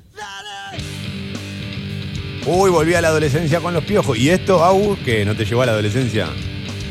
[2.46, 4.18] Uy, volví a la adolescencia con los piojos.
[4.18, 6.28] ¿Y esto, Au, que no te llevó a la adolescencia?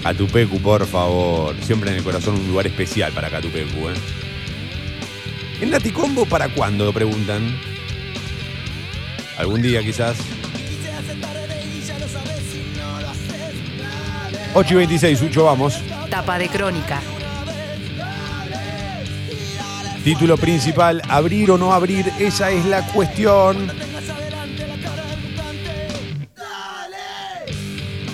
[0.04, 1.56] Catupecu, por favor.
[1.62, 3.94] Siempre en el corazón un lugar especial para Catupecu, ¿eh?
[5.62, 6.94] ¿El Naticombo para cuándo?
[6.94, 7.60] Preguntan.
[9.38, 10.18] Algún día quizás.
[14.54, 15.80] 8 y 26, Ucho, vamos.
[16.10, 17.02] Tapa de crónica.
[20.04, 23.72] Título principal, abrir o no abrir, esa es la cuestión.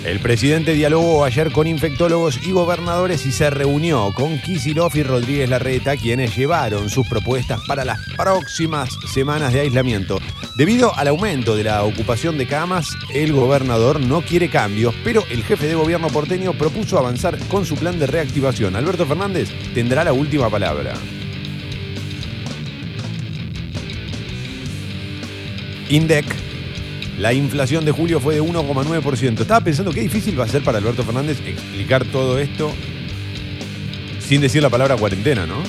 [0.06, 5.50] El presidente dialogó ayer con infectólogos y gobernadores y se reunió con Kisilov y Rodríguez
[5.50, 10.20] Larreta, quienes llevaron sus propuestas para las próximas semanas de aislamiento.
[10.54, 15.42] Debido al aumento de la ocupación de camas, el gobernador no quiere cambios, pero el
[15.42, 18.76] jefe de gobierno porteño propuso avanzar con su plan de reactivación.
[18.76, 20.94] Alberto Fernández tendrá la última palabra.
[25.88, 26.45] INDEC.
[27.18, 29.40] La inflación de julio fue de 1,9%.
[29.40, 32.72] Estaba pensando qué difícil va a ser para Alberto Fernández explicar todo esto
[34.20, 35.62] sin decir la palabra cuarentena, ¿no?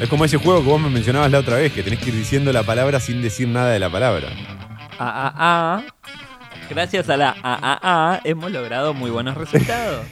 [0.00, 2.16] Es como ese juego que vos me mencionabas la otra vez, que tenés que ir
[2.16, 4.28] diciendo la palabra sin decir nada de la palabra.
[4.98, 5.84] A, a, a.
[6.68, 10.04] Gracias a la a, a, a hemos logrado muy buenos resultados.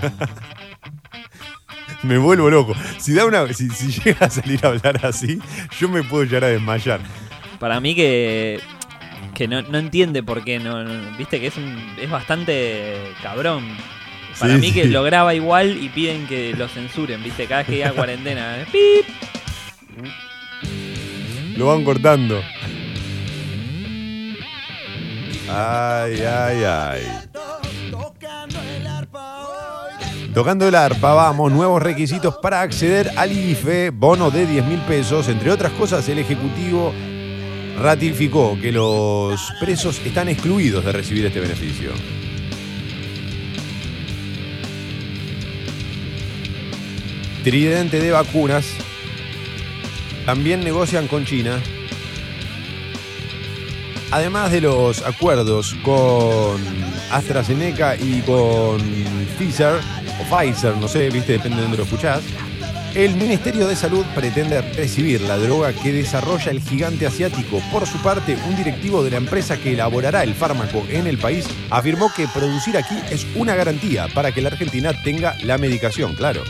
[2.02, 2.74] Me vuelvo loco.
[2.98, 5.38] Si, da una, si, si llega a salir a hablar así,
[5.78, 7.00] yo me puedo llegar a desmayar.
[7.58, 8.60] Para mí que
[9.32, 13.64] que no, no entiende por qué no, no- viste que es un, es bastante cabrón.
[14.38, 17.66] Para Sí, mí que lo graba igual y piden que lo censuren, viste, cada vez
[17.66, 18.58] que diga cuarentena.
[18.60, 18.66] ¿eh?
[18.70, 19.06] ¡Pip!
[21.56, 22.40] Lo van cortando.
[25.48, 27.02] Ay, ay, ay.
[30.32, 35.28] Tocando el arpa, vamos, nuevos requisitos para acceder al IFE, bono de 10 mil pesos.
[35.28, 36.94] Entre otras cosas, el Ejecutivo
[37.80, 41.92] ratificó que los presos están excluidos de recibir este beneficio.
[47.42, 48.66] Tridente de vacunas.
[50.26, 51.58] También negocian con China.
[54.10, 56.62] Además de los acuerdos con
[57.10, 58.78] AstraZeneca y con
[59.38, 59.80] Pfizer,
[60.20, 62.22] o Pfizer, no sé, viste, depende de dónde lo escuchás,
[62.94, 67.60] el Ministerio de Salud pretende recibir la droga que desarrolla el gigante asiático.
[67.72, 71.46] Por su parte, un directivo de la empresa que elaborará el fármaco en el país
[71.70, 76.42] afirmó que producir aquí es una garantía para que la Argentina tenga la medicación, claro.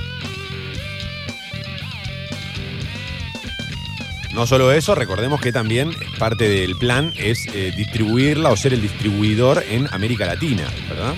[4.33, 8.81] No solo eso, recordemos que también parte del plan es eh, distribuirla o ser el
[8.81, 11.15] distribuidor en América Latina, ¿verdad?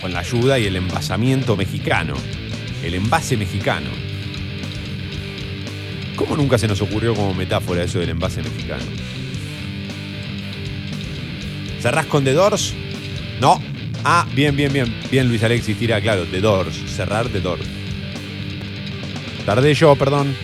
[0.00, 2.14] Con la ayuda y el envasamiento mexicano.
[2.82, 4.07] El envase mexicano.
[6.18, 8.82] ¿Cómo nunca se nos ocurrió como metáfora eso del envase mexicano?
[11.80, 12.74] ¿Cerrás con The Doors?
[13.40, 13.62] No.
[14.02, 14.92] Ah, bien, bien, bien.
[15.12, 16.74] Bien, Luis Alexis tira, claro, The Doors.
[16.88, 17.64] Cerrar The Doors.
[19.46, 20.34] Tardé yo, perdón.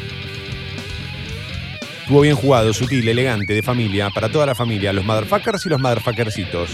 [2.03, 5.81] Estuvo bien jugado, sutil, elegante, de familia, para toda la familia, los motherfuckers y los
[5.81, 6.71] motherfuckercitos.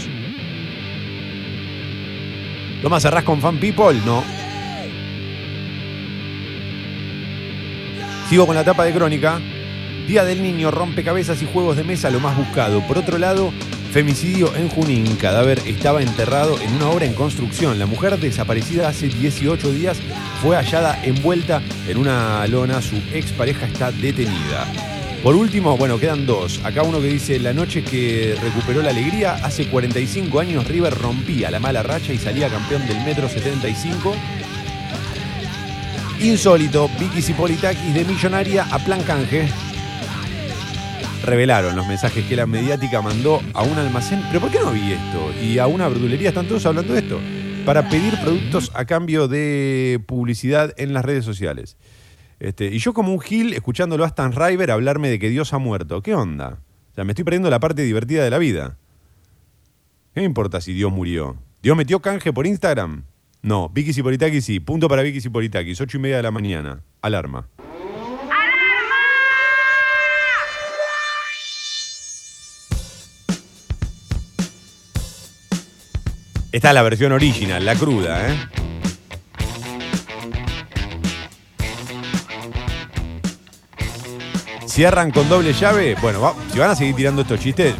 [2.83, 3.99] ¿Toma cerrás con fan people?
[4.05, 4.40] No.
[8.31, 9.41] Sigo con la tapa de crónica.
[10.07, 12.79] Día del Niño, rompecabezas y juegos de mesa, lo más buscado.
[12.87, 13.51] Por otro lado,
[13.91, 15.17] femicidio en Junín.
[15.17, 17.77] Cadáver estaba enterrado en una obra en construcción.
[17.77, 19.99] La mujer desaparecida hace 18 días
[20.41, 22.81] fue hallada envuelta en una lona.
[22.81, 24.65] Su expareja está detenida.
[25.21, 26.61] Por último, bueno, quedan dos.
[26.63, 31.51] Acá uno que dice, la noche que recuperó la alegría, hace 45 años River rompía
[31.51, 34.15] la mala racha y salía campeón del Metro 75.
[36.21, 39.49] Insólito, Vicky Cipolitakis de Millonaria a plan canje.
[41.25, 44.21] Revelaron los mensajes que la mediática mandó a un almacén.
[44.27, 45.33] ¿Pero por qué no vi esto?
[45.41, 47.19] Y a una verdulería, están todos hablando de esto.
[47.65, 51.75] Para pedir productos a cambio de publicidad en las redes sociales.
[52.39, 55.57] Este, y yo como un gil, escuchándolo a Stan River hablarme de que Dios ha
[55.57, 56.03] muerto.
[56.03, 56.59] ¿Qué onda?
[56.91, 58.77] O sea, me estoy perdiendo la parte divertida de la vida.
[60.13, 61.37] ¿Qué me importa si Dios murió?
[61.63, 63.05] ¿Dios metió canje por Instagram?
[63.43, 64.59] No, Vicky Cipolitakis sí.
[64.59, 65.81] Punto para Vicky Cipolitakis.
[65.81, 66.83] Ocho y media de la mañana.
[67.01, 67.47] Alarma.
[76.51, 78.37] Esta es la versión original, la cruda, ¿eh?
[84.67, 85.95] Cierran con doble llave.
[86.01, 87.73] Bueno, si van a seguir tirando estos chistes,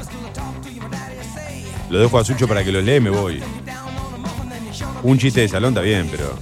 [1.89, 3.41] lo dejo a Sucho para que los lee me voy.
[5.03, 6.37] Un chiste de salón está bien, pero.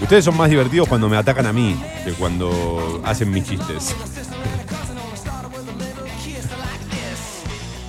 [0.00, 3.94] Ustedes son más divertidos cuando me atacan a mí que cuando hacen mis chistes.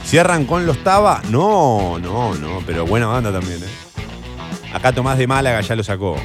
[0.05, 1.21] ¿Cierran con los Taba?
[1.30, 4.73] No, no, no, pero buena banda también, ¿eh?
[4.73, 6.15] Acá Tomás de Málaga ya lo sacó.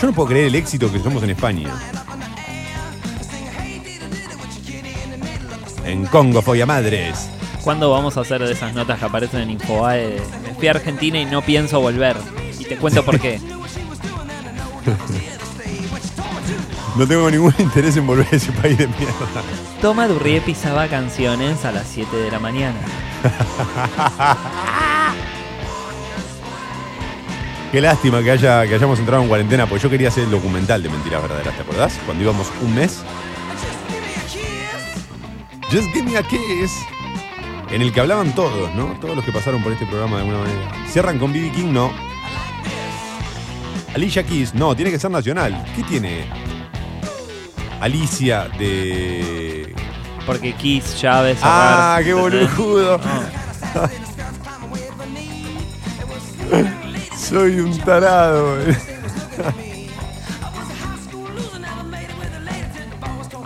[0.00, 1.70] Yo no puedo creer el éxito que somos en España.
[5.84, 7.30] En Congo, Folla Madres.
[7.62, 10.06] ¿Cuándo vamos a hacer de esas notas que aparecen en Infobae?
[10.06, 12.16] de, Me fui a Argentina y no pienso volver.
[12.58, 13.40] Y te cuento por qué.
[16.96, 19.14] No tengo ningún interés en volver a ese país de mierda.
[19.80, 22.78] Toma Durrié pisaba canciones a las 7 de la mañana.
[27.72, 30.82] Qué lástima que, haya, que hayamos entrado en cuarentena, porque yo quería hacer el documental
[30.82, 31.96] de Mentiras Verdaderas, ¿te acordás?
[32.04, 33.02] Cuando íbamos un mes.
[35.70, 36.72] Just give me a kiss.
[37.70, 38.98] En el que hablaban todos, ¿no?
[39.00, 40.86] Todos los que pasaron por este programa de alguna manera.
[40.88, 41.52] Cierran con B.B.
[41.52, 41.92] King, no.
[43.94, 45.64] Alicia Keys, no, tiene que ser nacional.
[45.76, 46.24] ¿Qué tiene?
[47.80, 49.74] Alicia de.
[50.26, 52.98] Porque Kiss, llaves, Ah, qué boludo.
[52.98, 53.88] No.
[57.16, 58.58] Soy un tarado.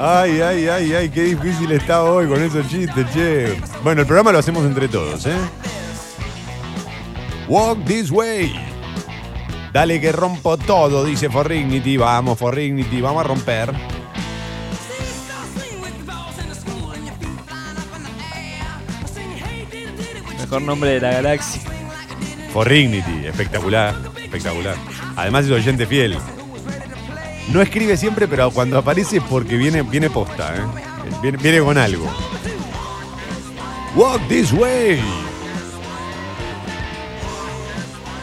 [0.07, 3.57] Ay, ay, ay, ay, qué difícil está hoy con esos chistes, che.
[3.83, 5.35] Bueno, el programa lo hacemos entre todos, ¿eh?
[7.49, 8.53] Walk this way.
[9.73, 11.97] Dale que rompo todo, dice Forrignity.
[11.97, 13.73] Vamos, Forrignity, vamos a romper.
[20.39, 21.63] Mejor nombre de la galaxia.
[22.53, 24.77] Forrignity, espectacular, espectacular.
[25.17, 26.19] Además es oyente fiel.
[27.53, 30.61] No escribe siempre, pero cuando aparece es porque viene, viene posta, ¿eh?
[31.21, 32.07] Viene, viene con algo.
[33.95, 35.01] Walk this way.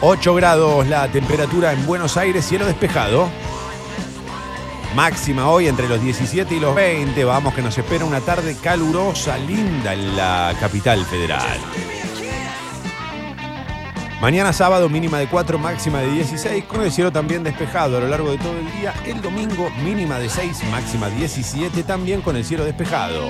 [0.00, 3.30] 8 grados la temperatura en Buenos Aires, cielo despejado.
[4.96, 7.24] Máxima hoy entre los 17 y los 20.
[7.24, 11.58] Vamos que nos espera una tarde calurosa, linda en la capital federal.
[14.22, 18.06] Mañana sábado mínima de 4, máxima de 16, con el cielo también despejado a lo
[18.06, 18.94] largo de todo el día.
[19.04, 23.20] El domingo mínima de 6, máxima 17, también con el cielo despejado.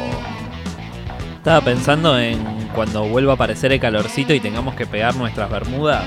[1.38, 6.04] Estaba pensando en cuando vuelva a aparecer el calorcito y tengamos que pegar nuestras bermudas.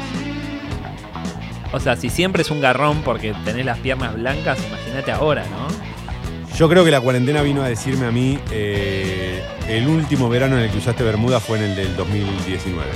[1.74, 6.56] O sea, si siempre es un garrón porque tenés las piernas blancas, imagínate ahora, ¿no?
[6.56, 10.66] Yo creo que la cuarentena vino a decirme a mí, eh, el último verano en
[10.66, 12.88] el que usaste Bermuda fue en el del 2019,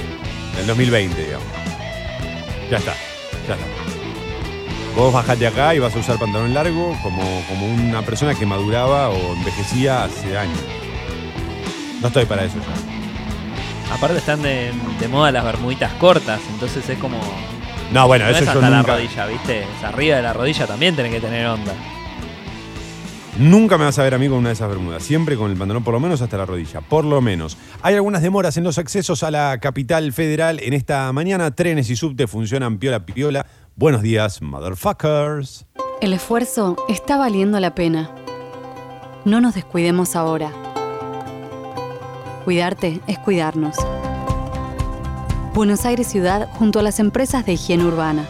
[0.56, 1.70] del 2020, digamos.
[2.70, 2.94] Ya está,
[3.48, 3.66] ya está.
[4.96, 9.10] Vos bajate acá y vas a usar pantalón largo como, como una persona que maduraba
[9.10, 10.60] o envejecía hace años.
[12.02, 13.94] No estoy para eso ya.
[13.94, 17.20] Aparte están de, de moda las bermuditas cortas, entonces es como...
[17.92, 19.64] No, bueno, no eso es yo hasta la nunca, rodilla, ¿viste?
[19.64, 21.74] Es arriba de la rodilla también tenés que tener onda.
[23.40, 25.02] Nunca me vas a ver a mí con una de esas bermudas.
[25.02, 26.82] Siempre con el pantalón por lo menos hasta la rodilla.
[26.82, 27.58] Por lo menos.
[27.82, 31.56] Hay algunas demoras en los accesos a la capital federal en esta mañana.
[31.56, 33.46] Trenes y subte funcionan piola piola.
[33.76, 35.66] Buenos días, motherfuckers.
[36.02, 38.14] El esfuerzo está valiendo la pena.
[39.26, 40.52] No nos descuidemos ahora.
[42.44, 43.76] Cuidarte es cuidarnos.
[45.54, 48.26] Buenos Aires Ciudad junto a las empresas de higiene urbana.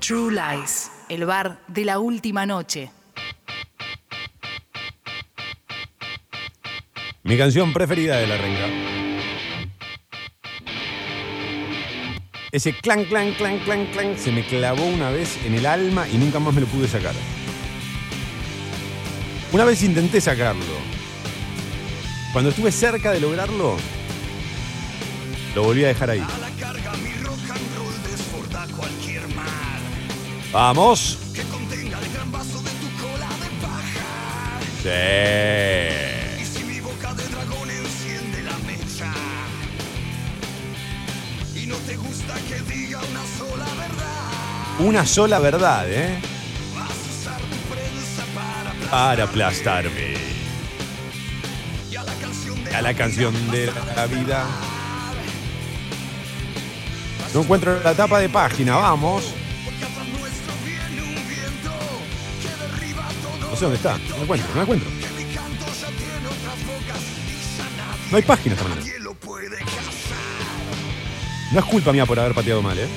[0.00, 2.90] True Lies, el bar de la última noche.
[7.26, 8.68] Mi canción preferida de la renga.
[12.52, 16.18] Ese clan, clan, clan, clan, clan se me clavó una vez en el alma y
[16.18, 17.14] nunca más me lo pude sacar.
[19.50, 20.62] Una vez intenté sacarlo.
[22.32, 23.76] Cuando estuve cerca de lograrlo,
[25.56, 26.22] lo volví a dejar ahí.
[30.52, 31.18] Vamos.
[34.84, 36.15] Sí.
[44.78, 46.18] Una sola verdad, ¿eh?
[48.90, 50.14] Para aplastarme.
[52.74, 54.46] A la canción de la vida.
[57.32, 59.32] No encuentro la tapa de página, vamos.
[63.40, 64.90] No sé dónde está, no la encuentro, no encuentro.
[68.10, 68.86] No hay página esta mañana.
[71.52, 72.88] No es culpa mía por haber pateado mal, ¿eh?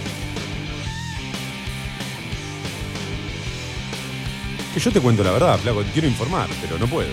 [4.73, 7.09] Que yo te cuento la verdad, flaco, quiero informar, pero no puedo.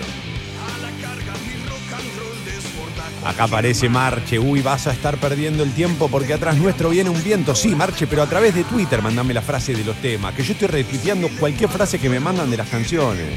[3.25, 4.39] Acá aparece Marche.
[4.39, 7.55] Uy, vas a estar perdiendo el tiempo porque atrás nuestro viene un viento.
[7.55, 10.33] Sí, Marche, pero a través de Twitter mandame la frase de los temas.
[10.33, 13.27] Que yo estoy retuiteando cualquier frase que me mandan de las canciones.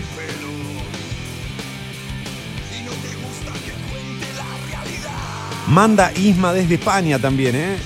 [5.71, 7.77] Manda Isma desde España también, ¿eh?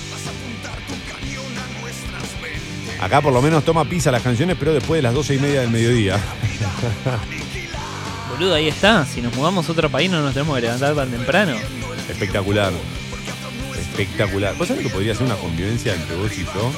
[3.01, 5.61] Acá por lo menos toma pizza las canciones, pero después de las doce y media
[5.61, 6.18] del mediodía.
[8.30, 9.05] Boludo, ahí está.
[9.05, 11.53] Si nos mudamos a otro país no nos tenemos que levantar tan temprano.
[12.09, 12.72] Espectacular.
[13.78, 14.55] Espectacular.
[14.57, 16.72] ¿Vos sabés que podría ser una convivencia entre vos y yo?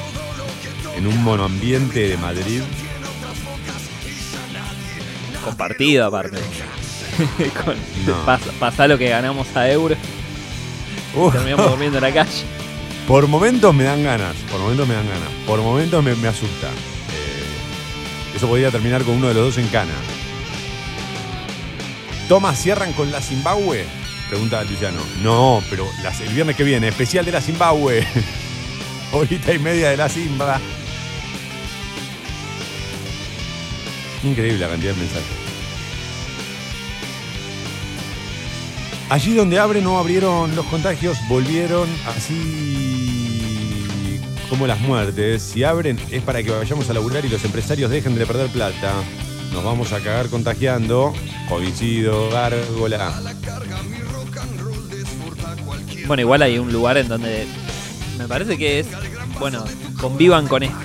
[0.97, 2.61] En un monoambiente de Madrid.
[5.45, 6.37] Compartido aparte.
[7.65, 8.25] Con- No.
[8.25, 9.95] pasa, pasa lo que ganamos a euro.
[11.31, 12.43] Terminamos durmiendo en la calle.
[13.07, 16.67] Por momentos me dan ganas, por momentos me dan ganas, por momentos me, me asusta.
[16.67, 19.93] Eh, eso podría terminar con uno de los dos en cana.
[22.27, 23.85] ¿Tomas cierran con la Zimbabue?
[24.29, 24.99] Pregunta Luciano.
[25.23, 28.05] No, pero las- el viernes que viene, especial de la Zimbabue.
[29.13, 30.59] Horita y media de la Zimba.
[34.23, 35.36] Increíble la cantidad de mensajes.
[39.09, 42.97] Allí donde abre no abrieron los contagios, volvieron así
[44.49, 48.15] como las muertes, si abren es para que vayamos a laburar y los empresarios dejen
[48.15, 48.93] de perder plata.
[49.53, 51.13] Nos vamos a cagar contagiando.
[51.47, 53.13] Coincido, gárgola.
[56.05, 57.47] Bueno, igual hay un lugar en donde
[58.17, 58.87] me parece que es,
[59.39, 59.63] bueno,
[60.01, 60.77] convivan con esto.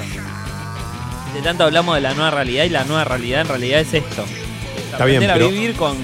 [1.34, 4.24] De tanto hablamos de la nueva realidad y la nueva realidad en realidad es esto.
[4.92, 5.96] Está bien, a vivir con,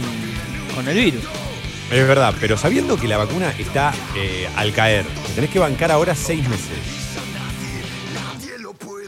[0.75, 1.23] con el virus.
[1.91, 5.91] Es verdad, pero sabiendo que la vacuna está eh, al caer, te tenés que bancar
[5.91, 6.99] ahora seis meses.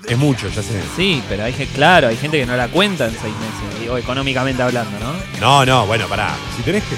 [0.08, 0.80] Es mucho, ya sé.
[0.96, 3.96] Sí, pero hay gente, claro, hay gente que no la cuenta en seis meses, digo,
[3.96, 5.14] económicamente hablando, ¿no?
[5.40, 6.34] No, no, bueno, pará.
[6.56, 6.96] Si tenés que.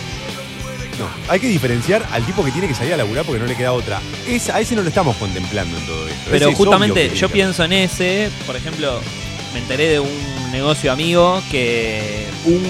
[0.98, 3.56] No, hay que diferenciar al tipo que tiene que salir a laburar porque no le
[3.56, 4.00] queda otra.
[4.26, 6.30] Es, a ese no lo estamos contemplando en todo esto.
[6.30, 9.00] Pero Ese justamente yo pienso en ese, por ejemplo,
[9.52, 12.62] me enteré de un negocio amigo que un,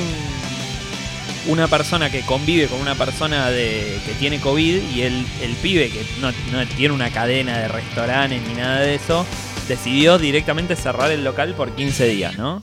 [1.47, 6.05] una persona que convive con una persona que tiene COVID y el, el pibe que
[6.21, 9.27] no, no tiene una cadena de restaurantes ni nada de eso,
[9.69, 12.63] decidió directamente cerrar el local por 15 días, ¿no?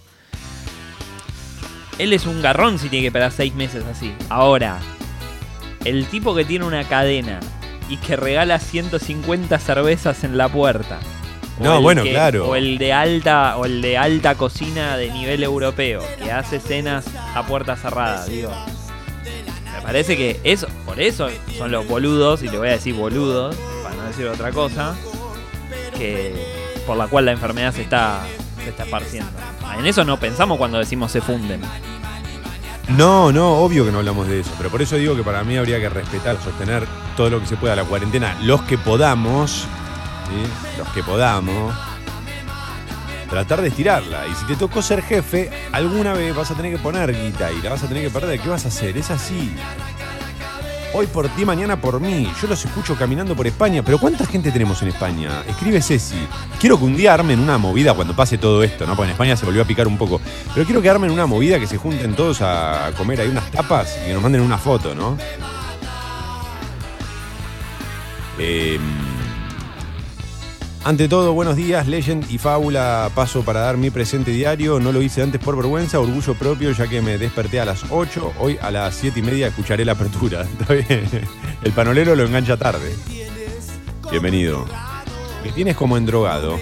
[1.97, 4.13] Él es un garrón si tiene que esperar 6 meses así.
[4.29, 4.79] Ahora,
[5.83, 7.41] el tipo que tiene una cadena
[7.89, 10.99] y que regala 150 cervezas en la puerta.
[11.59, 12.47] O No, el bueno, que- claro.
[12.47, 17.05] O el de alta, o el de alta cocina de nivel europeo, que hace cenas
[17.35, 18.51] a puerta cerrada, digo.
[19.75, 23.55] Me parece que eso, por eso son los boludos, y le voy a decir boludos,
[23.83, 24.95] para no decir otra cosa,
[25.97, 26.33] que
[26.85, 28.21] por la cual la enfermedad se está,
[28.63, 29.31] se está esparciendo.
[29.77, 31.61] En eso no pensamos cuando decimos se funden.
[32.89, 34.49] No, no, obvio que no hablamos de eso.
[34.57, 37.55] Pero por eso digo que para mí habría que respetar, sostener todo lo que se
[37.55, 38.35] pueda la cuarentena.
[38.41, 39.65] Los que podamos,
[40.77, 41.73] los que podamos,
[43.29, 44.27] tratar de estirarla.
[44.27, 47.61] Y si te tocó ser jefe, alguna vez vas a tener que poner guita y
[47.61, 48.39] la vas a tener que perder.
[48.39, 48.97] ¿Qué vas a hacer?
[48.97, 49.53] Es así.
[50.91, 52.27] Hoy por ti, mañana por mí.
[52.41, 53.83] Yo los escucho caminando por España.
[53.83, 55.43] Pero ¿cuánta gente tenemos en España?
[55.47, 56.27] Escribe Ceci.
[56.59, 58.95] Quiero que un día armen una movida cuando pase todo esto, ¿no?
[58.95, 60.19] Porque en España se volvió a picar un poco.
[60.53, 63.99] Pero quiero que armen una movida que se junten todos a comer ahí unas tapas
[64.01, 65.15] y que nos manden una foto, ¿no?
[68.39, 68.79] Eh,
[70.83, 73.09] ante todo, buenos días, Legend y Fábula.
[73.13, 74.79] Paso para dar mi presente diario.
[74.79, 78.33] No lo hice antes por vergüenza, orgullo propio, ya que me desperté a las 8.
[78.39, 80.41] Hoy a las 7 y media escucharé la apertura.
[80.59, 81.07] Está bien.
[81.61, 82.95] El panolero lo engancha tarde.
[84.09, 84.65] Bienvenido.
[85.43, 86.59] Me tienes como endrogado.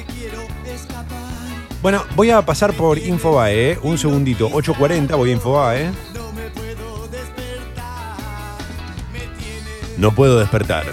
[1.82, 3.80] Bueno, voy a pasar por Infobae, ¿eh?
[3.84, 4.50] Un segundito.
[4.50, 5.92] 8.40, voy a Infobae.
[9.98, 10.86] No puedo despertar.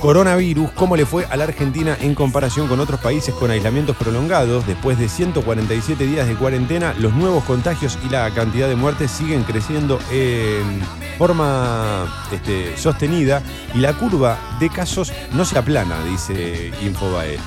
[0.00, 4.64] Coronavirus, ¿cómo le fue a la Argentina en comparación con otros países con aislamientos prolongados?
[4.64, 9.42] Después de 147 días de cuarentena, los nuevos contagios y la cantidad de muertes siguen
[9.42, 10.80] creciendo en
[11.18, 13.42] forma este, sostenida
[13.74, 17.38] y la curva de casos no se aplana, dice Infobae.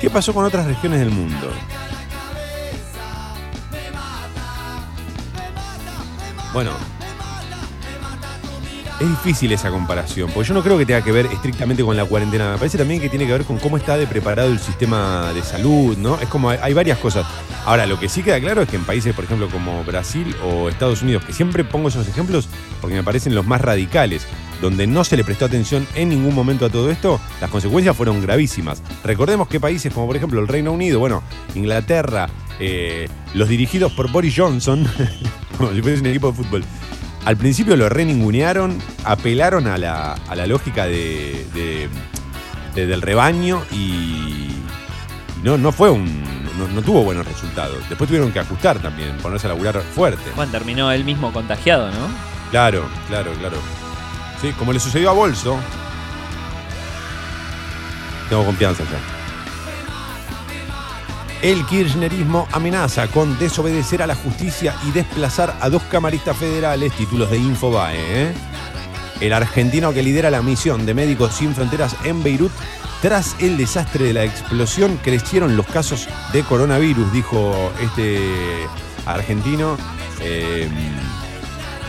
[0.00, 1.50] ¿Qué pasó con otras regiones del mundo?
[6.52, 6.70] Bueno,
[8.98, 12.04] es difícil esa comparación, porque yo no creo que tenga que ver estrictamente con la
[12.06, 12.52] cuarentena.
[12.52, 15.42] Me parece también que tiene que ver con cómo está de preparado el sistema de
[15.42, 16.18] salud, ¿no?
[16.18, 17.26] Es como hay, varias cosas.
[17.66, 20.68] Ahora, lo que sí queda claro es que en países, por ejemplo, como Brasil o
[20.68, 22.48] Estados Unidos, que siempre pongo esos ejemplos
[22.80, 24.26] porque me parecen los más radicales,
[24.62, 28.22] donde no se le prestó atención en ningún momento a todo esto, las consecuencias fueron
[28.22, 28.82] gravísimas.
[29.04, 31.22] Recordemos que países como, por ejemplo, el Reino Unido, bueno,
[31.54, 32.28] Inglaterra,
[32.58, 34.86] eh, los dirigidos por Boris Johnson,
[35.58, 36.64] como si fuese un equipo de fútbol,
[37.26, 41.88] al principio lo reningunearon, apelaron a la, a la lógica de, de-
[42.74, 44.62] de- del rebaño y, y
[45.42, 46.24] no, no fue un.
[46.58, 47.76] No, no tuvo buenos resultados.
[47.90, 50.22] Después tuvieron que ajustar también, ponerse a laburar fuerte.
[50.34, 52.08] Bueno, terminó él mismo contagiado, ¿no?
[52.50, 53.58] Claro, claro, claro.
[54.40, 55.58] Sí, como le sucedió a Bolso.
[58.30, 59.15] Tengo confianza ya.
[61.42, 67.30] El kirchnerismo amenaza con desobedecer a la justicia y desplazar a dos camaristas federales, títulos
[67.30, 67.96] de Infobae.
[67.98, 68.32] ¿eh?
[69.20, 72.52] El argentino que lidera la misión de Médicos Sin Fronteras en Beirut,
[73.02, 78.18] tras el desastre de la explosión, crecieron los casos de coronavirus, dijo este
[79.04, 79.76] argentino.
[80.20, 80.68] Eh,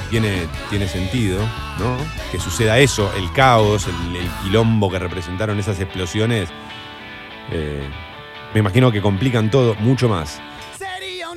[0.10, 1.40] tiene, tiene sentido,
[1.80, 1.98] ¿no?
[2.32, 6.50] Que suceda eso, el caos, el, el quilombo que representaron esas explosiones.
[7.52, 7.90] eh,
[8.58, 10.40] me imagino que complican todo mucho más.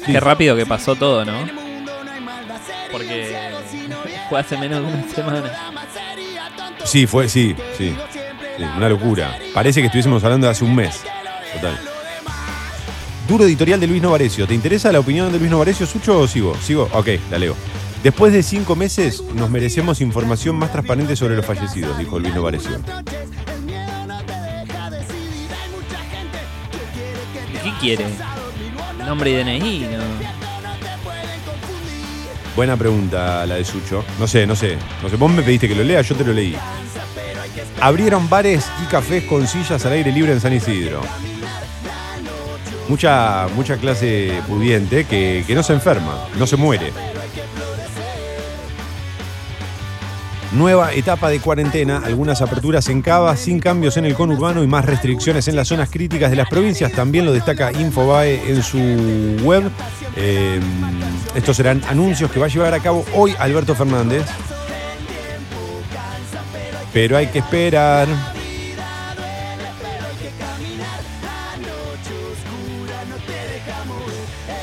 [0.06, 0.12] Sí.
[0.12, 1.34] Qué rápido que pasó todo, ¿no?
[2.90, 3.36] Porque
[4.30, 5.52] fue hace menos de una semana.
[6.82, 7.94] Sí, fue, sí, sí,
[8.56, 9.38] sí, una locura.
[9.52, 11.02] Parece que estuviésemos hablando de hace un mes.
[11.52, 11.78] Total.
[13.28, 14.46] Duro editorial de Luis Novarecio.
[14.46, 16.56] ¿Te interesa la opinión de Luis Novarecio, Sucho, o sigo?
[16.56, 16.88] ¿Sigo?
[16.94, 17.54] Ok, la leo.
[18.02, 22.80] Después de cinco meses, nos merecemos información más transparente sobre los fallecidos, dijo Luis Novarecio.
[27.80, 28.04] Quiere?
[29.04, 30.40] Nombre y DNI, ¿no?
[32.54, 34.04] Buena pregunta la de Sucho.
[34.18, 34.76] No sé, no sé.
[35.02, 36.56] No sé, vos me pediste que lo lea, yo te lo leí.
[37.80, 41.00] Abrieron bares y cafés con sillas al aire libre en San Isidro.
[42.88, 46.92] Mucha, mucha clase pudiente que, que no se enferma, no se muere.
[50.52, 54.84] Nueva etapa de cuarentena, algunas aperturas en Cava, sin cambios en el conurbano y más
[54.84, 56.90] restricciones en las zonas críticas de las provincias.
[56.90, 58.78] También lo destaca Infobae en su
[59.44, 59.70] web.
[60.16, 60.58] Eh,
[61.36, 64.24] estos serán anuncios que va a llevar a cabo hoy Alberto Fernández.
[66.92, 68.08] Pero hay que esperar.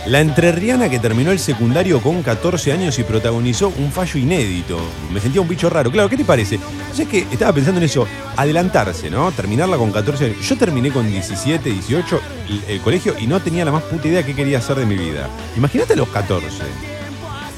[0.07, 4.79] La entrerriana que terminó el secundario con 14 años y protagonizó un fallo inédito.
[5.11, 5.91] Me sentía un bicho raro.
[5.91, 6.59] Claro, ¿qué te parece?
[6.97, 8.07] Es que estaba pensando en eso,
[8.37, 9.29] adelantarse, ¿no?
[9.33, 10.47] Terminarla con 14 años.
[10.47, 12.21] Yo terminé con 17, 18
[12.69, 15.29] el, colegio y no tenía la más puta idea qué quería hacer de mi vida.
[15.57, 16.55] Imagínate los 14.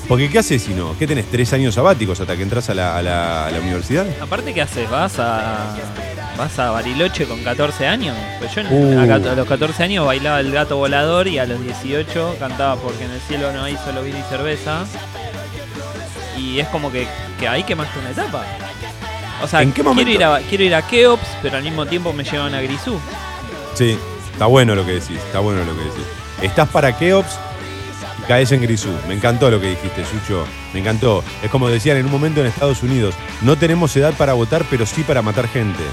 [0.07, 0.97] Porque ¿qué haces si no?
[0.97, 1.30] ¿Qué tenés?
[1.30, 4.07] ¿Tres años sabáticos hasta que entras a la universidad?
[4.19, 4.89] Aparte, ¿qué haces?
[4.89, 5.76] ¿Vas a,
[6.39, 8.15] vas a Bariloche con 14 años?
[8.39, 8.99] Pues yo Uh.
[8.99, 13.11] a, los 14 años bailaba el gato volador y a los 18 cantaba porque en
[13.11, 14.85] el cielo no hay solo vino y cerveza.
[16.37, 17.07] Y es como que,
[17.39, 18.43] que ahí quemaste una etapa.
[19.43, 22.13] O sea, ¿En qué quiero, ir a, quiero ir a Keops, pero al mismo tiempo
[22.13, 22.99] me llevan a Grisú.
[23.73, 23.97] Sí,
[24.31, 26.05] está bueno lo que decís, está bueno lo que decís.
[26.41, 27.37] Estás para Keops
[28.19, 28.89] y caes en Grisú.
[29.07, 30.45] Me encantó lo que dijiste, Sucho.
[30.73, 31.23] Me encantó.
[31.43, 34.85] Es como decían en un momento en Estados Unidos, no tenemos edad para votar, pero
[34.85, 35.83] sí para matar gente.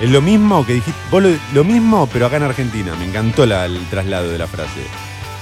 [0.00, 2.94] Es lo mismo que dijiste, vos lo, lo mismo, pero acá en Argentina.
[2.98, 4.80] Me encantó la- el traslado de la frase.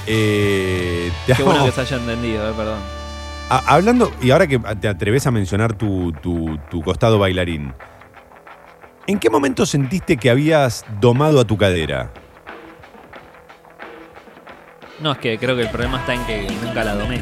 [0.07, 1.53] Eh, te Qué amo.
[1.53, 2.79] bueno que se haya entendido, eh, perdón.
[3.51, 7.73] A- hablando, y ahora que te atreves a mencionar tu, tu- tu costado bailarín,
[9.07, 12.11] ¿en qué momento sentiste que habías domado a tu cadera?
[15.01, 17.21] No, es que creo que el problema está en que nunca la domé.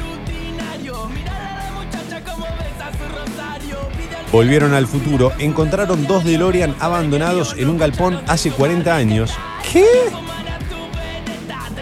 [4.33, 9.33] Volvieron al futuro, encontraron dos DeLorean abandonados en un galpón hace 40 años.
[9.73, 9.87] ¿Qué?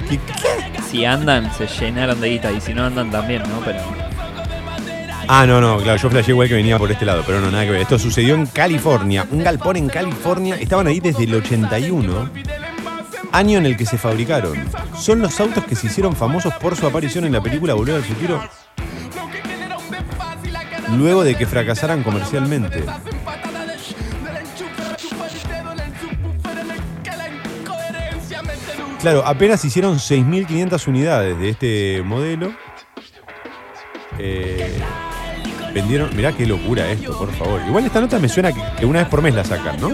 [0.08, 0.18] ¿Qué?
[0.90, 3.60] Si andan, se llenaron de guita y si no andan también, ¿no?
[3.64, 3.80] Pero
[5.26, 7.64] Ah, no, no, claro, yo flashé igual que venía por este lado, pero no, nada
[7.64, 7.80] que ver.
[7.80, 10.56] Esto sucedió en California, un galpón en California.
[10.56, 12.28] Estaban ahí desde el 81,
[13.32, 14.62] año en el que se fabricaron.
[14.98, 18.02] Son los autos que se hicieron famosos por su aparición en la película Volver al
[18.02, 18.42] Futuro.
[20.96, 22.84] Luego de que fracasaran comercialmente.
[29.00, 32.54] Claro, apenas hicieron 6.500 unidades de este modelo.
[34.18, 34.78] Eh,
[35.74, 36.16] vendieron.
[36.16, 37.60] Mirá qué locura esto, por favor.
[37.66, 39.90] Igual esta nota me suena que, una vez por mes la sacan, ¿no?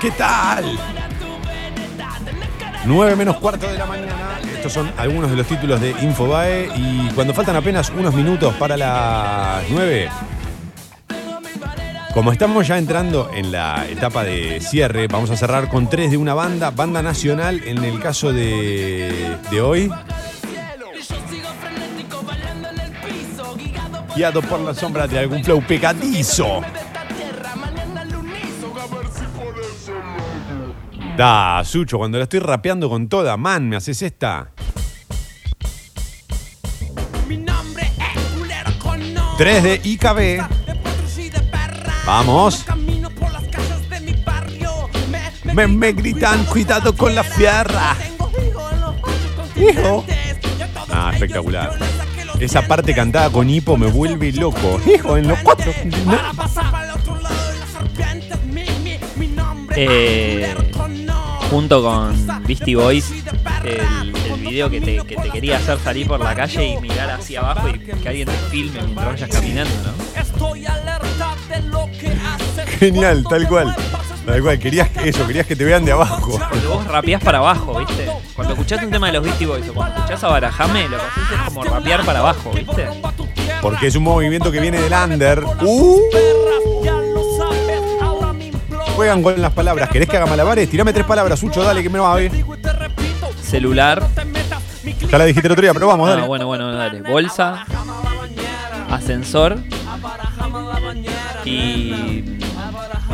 [0.00, 0.95] ¿Qué tal?
[2.86, 4.38] 9 menos cuarto de la mañana.
[4.54, 6.70] Estos son algunos de los títulos de Infobae.
[6.76, 10.08] Y cuando faltan apenas unos minutos para las 9,
[12.14, 16.16] como estamos ya entrando en la etapa de cierre, vamos a cerrar con tres de
[16.16, 19.90] una banda, banda nacional en el caso de, de hoy.
[24.14, 26.62] Guiado por la sombra de algún flow pegadizo.
[31.16, 34.50] Da, Sucho, cuando la estoy rapeando con toda, man, me haces esta.
[39.38, 40.46] Tres de IKB.
[42.04, 42.66] Vamos.
[45.54, 47.96] Me, me gritan, cuidado con la fierra.
[49.56, 50.04] Hijo.
[50.90, 51.78] Ah, espectacular.
[52.38, 54.78] Esa parte cantada con hipo me vuelve loco.
[54.86, 55.72] Hijo, en los cuatro.
[59.78, 60.54] Eh,
[61.50, 63.10] junto con Beastie Boys,
[63.64, 67.10] el, el video que te, que te quería hacer salir por la calle y mirar
[67.10, 69.92] hacia abajo y que alguien te filme mientras vayas caminando, ¿no?
[72.78, 73.74] Genial, tal cual.
[74.26, 76.38] Tal cual, querías que- eso, querías que te vean de abajo.
[76.48, 78.08] Cuando vos rapeás para abajo, ¿viste?
[78.34, 81.02] Cuando escuchás un tema de los Beastie Boys o cuando escuchás a Barajame, lo que
[81.04, 82.88] haces es como rapear para abajo, ¿viste?
[83.62, 85.44] Porque es un movimiento que viene del under.
[85.62, 86.00] Uh.
[88.96, 89.88] Juegan con las palabras.
[89.90, 90.68] ¿Querés que haga malabares?
[90.70, 92.32] Tirame tres palabras, Sucho, dale que me va a ver.
[93.42, 94.02] Celular.
[95.10, 96.26] Ya la dijiste el otro día, pero vamos, Ah, dale.
[96.26, 97.02] bueno, bueno, dale.
[97.02, 97.64] Bolsa.
[98.90, 99.58] Ascensor.
[101.44, 102.38] Y.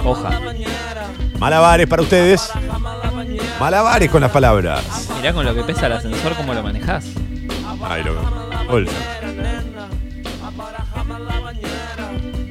[0.05, 0.31] Hoja.
[1.39, 2.51] Malabares para ustedes.
[3.59, 5.09] Malabares con las palabras.
[5.17, 7.07] Mirá con lo que pesa el ascensor, cómo lo manejás.
[7.85, 8.15] Ahí lo
[8.71, 8.93] Bolsa.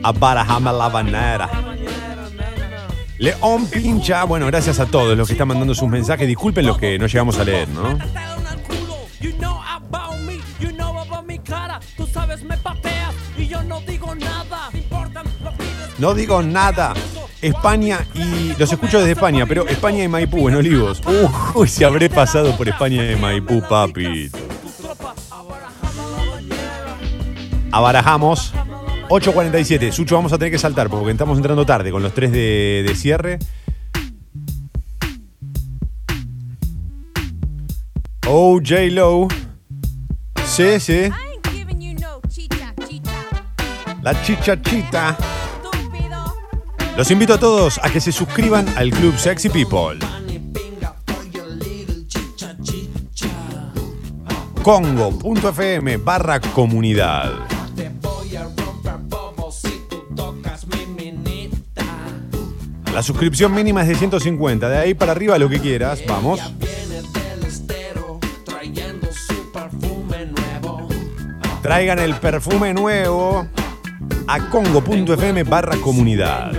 [0.04, 1.50] Abarajame la banera.
[3.22, 6.28] León Pincha, bueno, gracias a todos los que están mandando sus mensajes.
[6.28, 8.00] Disculpen los que no llegamos a leer, ¿no?
[16.00, 16.96] No digo nada.
[17.44, 18.56] España y.
[18.58, 21.00] Los escucho desde España, pero España y Maipú en Olivos.
[21.54, 24.32] Uy, si habré pasado por España y Maipú, papi.
[27.72, 28.52] Abarajamos.
[29.12, 29.92] 8.47.
[29.92, 32.96] Sucho, vamos a tener que saltar porque estamos entrando tarde con los tres de, de
[32.96, 33.40] cierre.
[38.26, 39.28] Oh, J-Lo.
[40.46, 41.10] Sí, sí.
[44.02, 45.18] La chichachita.
[46.96, 50.00] Los invito a todos a que se suscriban al Club Sexy People.
[54.64, 57.51] Congo.fm barra comunidad.
[62.94, 64.68] La suscripción mínima es de 150.
[64.68, 66.02] De ahí para arriba lo que quieras.
[66.08, 66.40] Vamos.
[71.62, 73.48] Traigan el perfume nuevo
[74.28, 76.52] a congo.fm barra comunidad.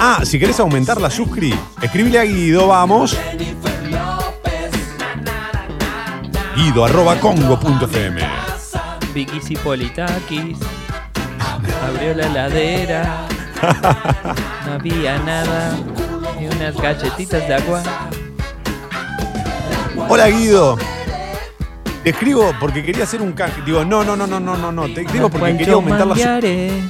[0.00, 3.18] Ah, si querés aumentar la suscri, escribile a Guido, vamos.
[6.56, 8.20] Guido arroba congo.fm.
[9.14, 10.58] Vikis y Politakis.
[11.86, 13.26] Abrió la heladera.
[14.66, 15.76] No había nada.
[16.38, 17.82] Ni unas galletitas de agua.
[20.08, 20.78] Hola Guido.
[22.04, 23.62] Te escribo porque quería hacer un canje.
[23.62, 24.84] Digo, no, no, no, no, no, no, no.
[24.92, 26.30] Te escribo porque quería aumentar la suscri.
[26.30, 26.82] mandaré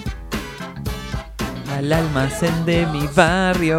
[1.77, 3.79] Al almacén de mi barrio.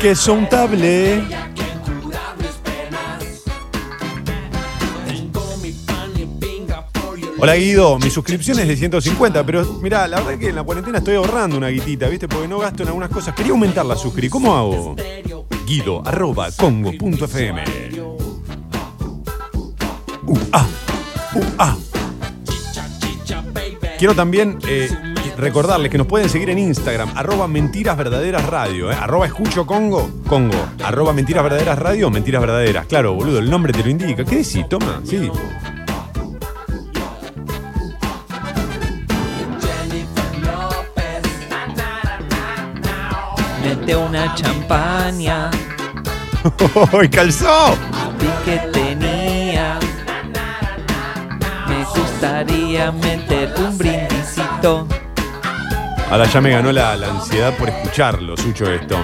[0.00, 1.22] Que son table.
[7.44, 10.98] Hola Guido, mi suscripción es de 150, pero mira, la verdad que en la cuarentena
[10.98, 12.28] estoy ahorrando una guitita, ¿viste?
[12.28, 13.34] Porque no gasto en algunas cosas.
[13.34, 14.94] Quería aumentar la suscri, ¿cómo hago?
[15.66, 17.64] Guido, arroba, congo.fm.
[20.24, 20.68] Uh, ah,
[21.34, 21.76] uh, ah.
[23.98, 24.88] Quiero también eh,
[25.36, 30.22] recordarles que nos pueden seguir en Instagram, arroba mentiras verdaderas radio, eh, arroba escucho Congo,
[30.28, 32.86] Congo, arroba mentiras verdaderas radio, mentiras verdaderas.
[32.86, 34.24] Claro, boludo, el nombre te lo indica.
[34.24, 34.68] ¿Qué decís?
[34.68, 35.28] Toma, sí.
[43.92, 45.50] Mete una champaña.
[46.92, 47.76] ¡Uy, calzó!
[48.18, 49.78] Vi que tenía.
[51.68, 54.88] Me gustaría meter un brindisito.
[56.10, 58.96] Ahora ya me ganó la, la ansiedad por escucharlo, Sucho, esto.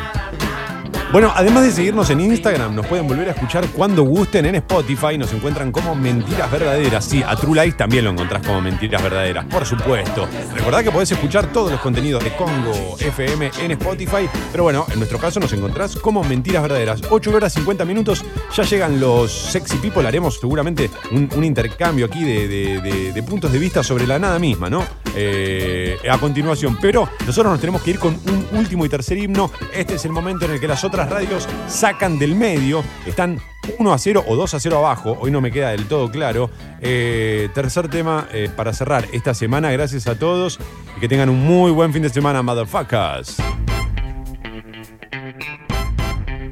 [1.11, 5.17] Bueno, además de seguirnos en Instagram, nos pueden volver a escuchar cuando gusten en Spotify.
[5.17, 7.03] Nos encuentran como Mentiras Verdaderas.
[7.03, 10.29] Sí, a True Lies también lo encontrás como Mentiras Verdaderas, por supuesto.
[10.55, 14.29] Recordá que podés escuchar todos los contenidos de Congo FM en Spotify.
[14.53, 17.01] Pero bueno, en nuestro caso nos encontrás como Mentiras Verdaderas.
[17.09, 18.23] 8 horas 50 minutos.
[18.55, 20.07] Ya llegan los Sexy People.
[20.07, 24.85] Haremos seguramente un, intercambio aquí de, puntos de vista sobre la nada misma, ¿no?
[25.17, 26.77] Eh, a continuación.
[26.83, 29.51] Pero nosotros nos tenemos que ir con un último y tercer himno.
[29.73, 32.83] Este es el momento en el que las otras radios sacan del medio.
[33.07, 33.39] Están
[33.79, 35.16] 1 a 0 o 2 a 0 abajo.
[35.20, 36.51] Hoy no me queda del todo claro.
[36.81, 39.70] Eh, tercer tema eh, para cerrar esta semana.
[39.70, 40.59] Gracias a todos
[40.97, 43.37] y que tengan un muy buen fin de semana, motherfuckers.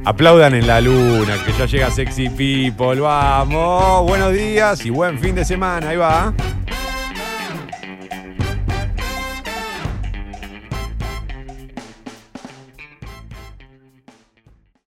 [0.05, 3.01] Aplaudan en la luna, que ya llega Sexy People.
[3.01, 5.89] Vamos, buenos días y buen fin de semana.
[5.89, 6.32] Ahí va.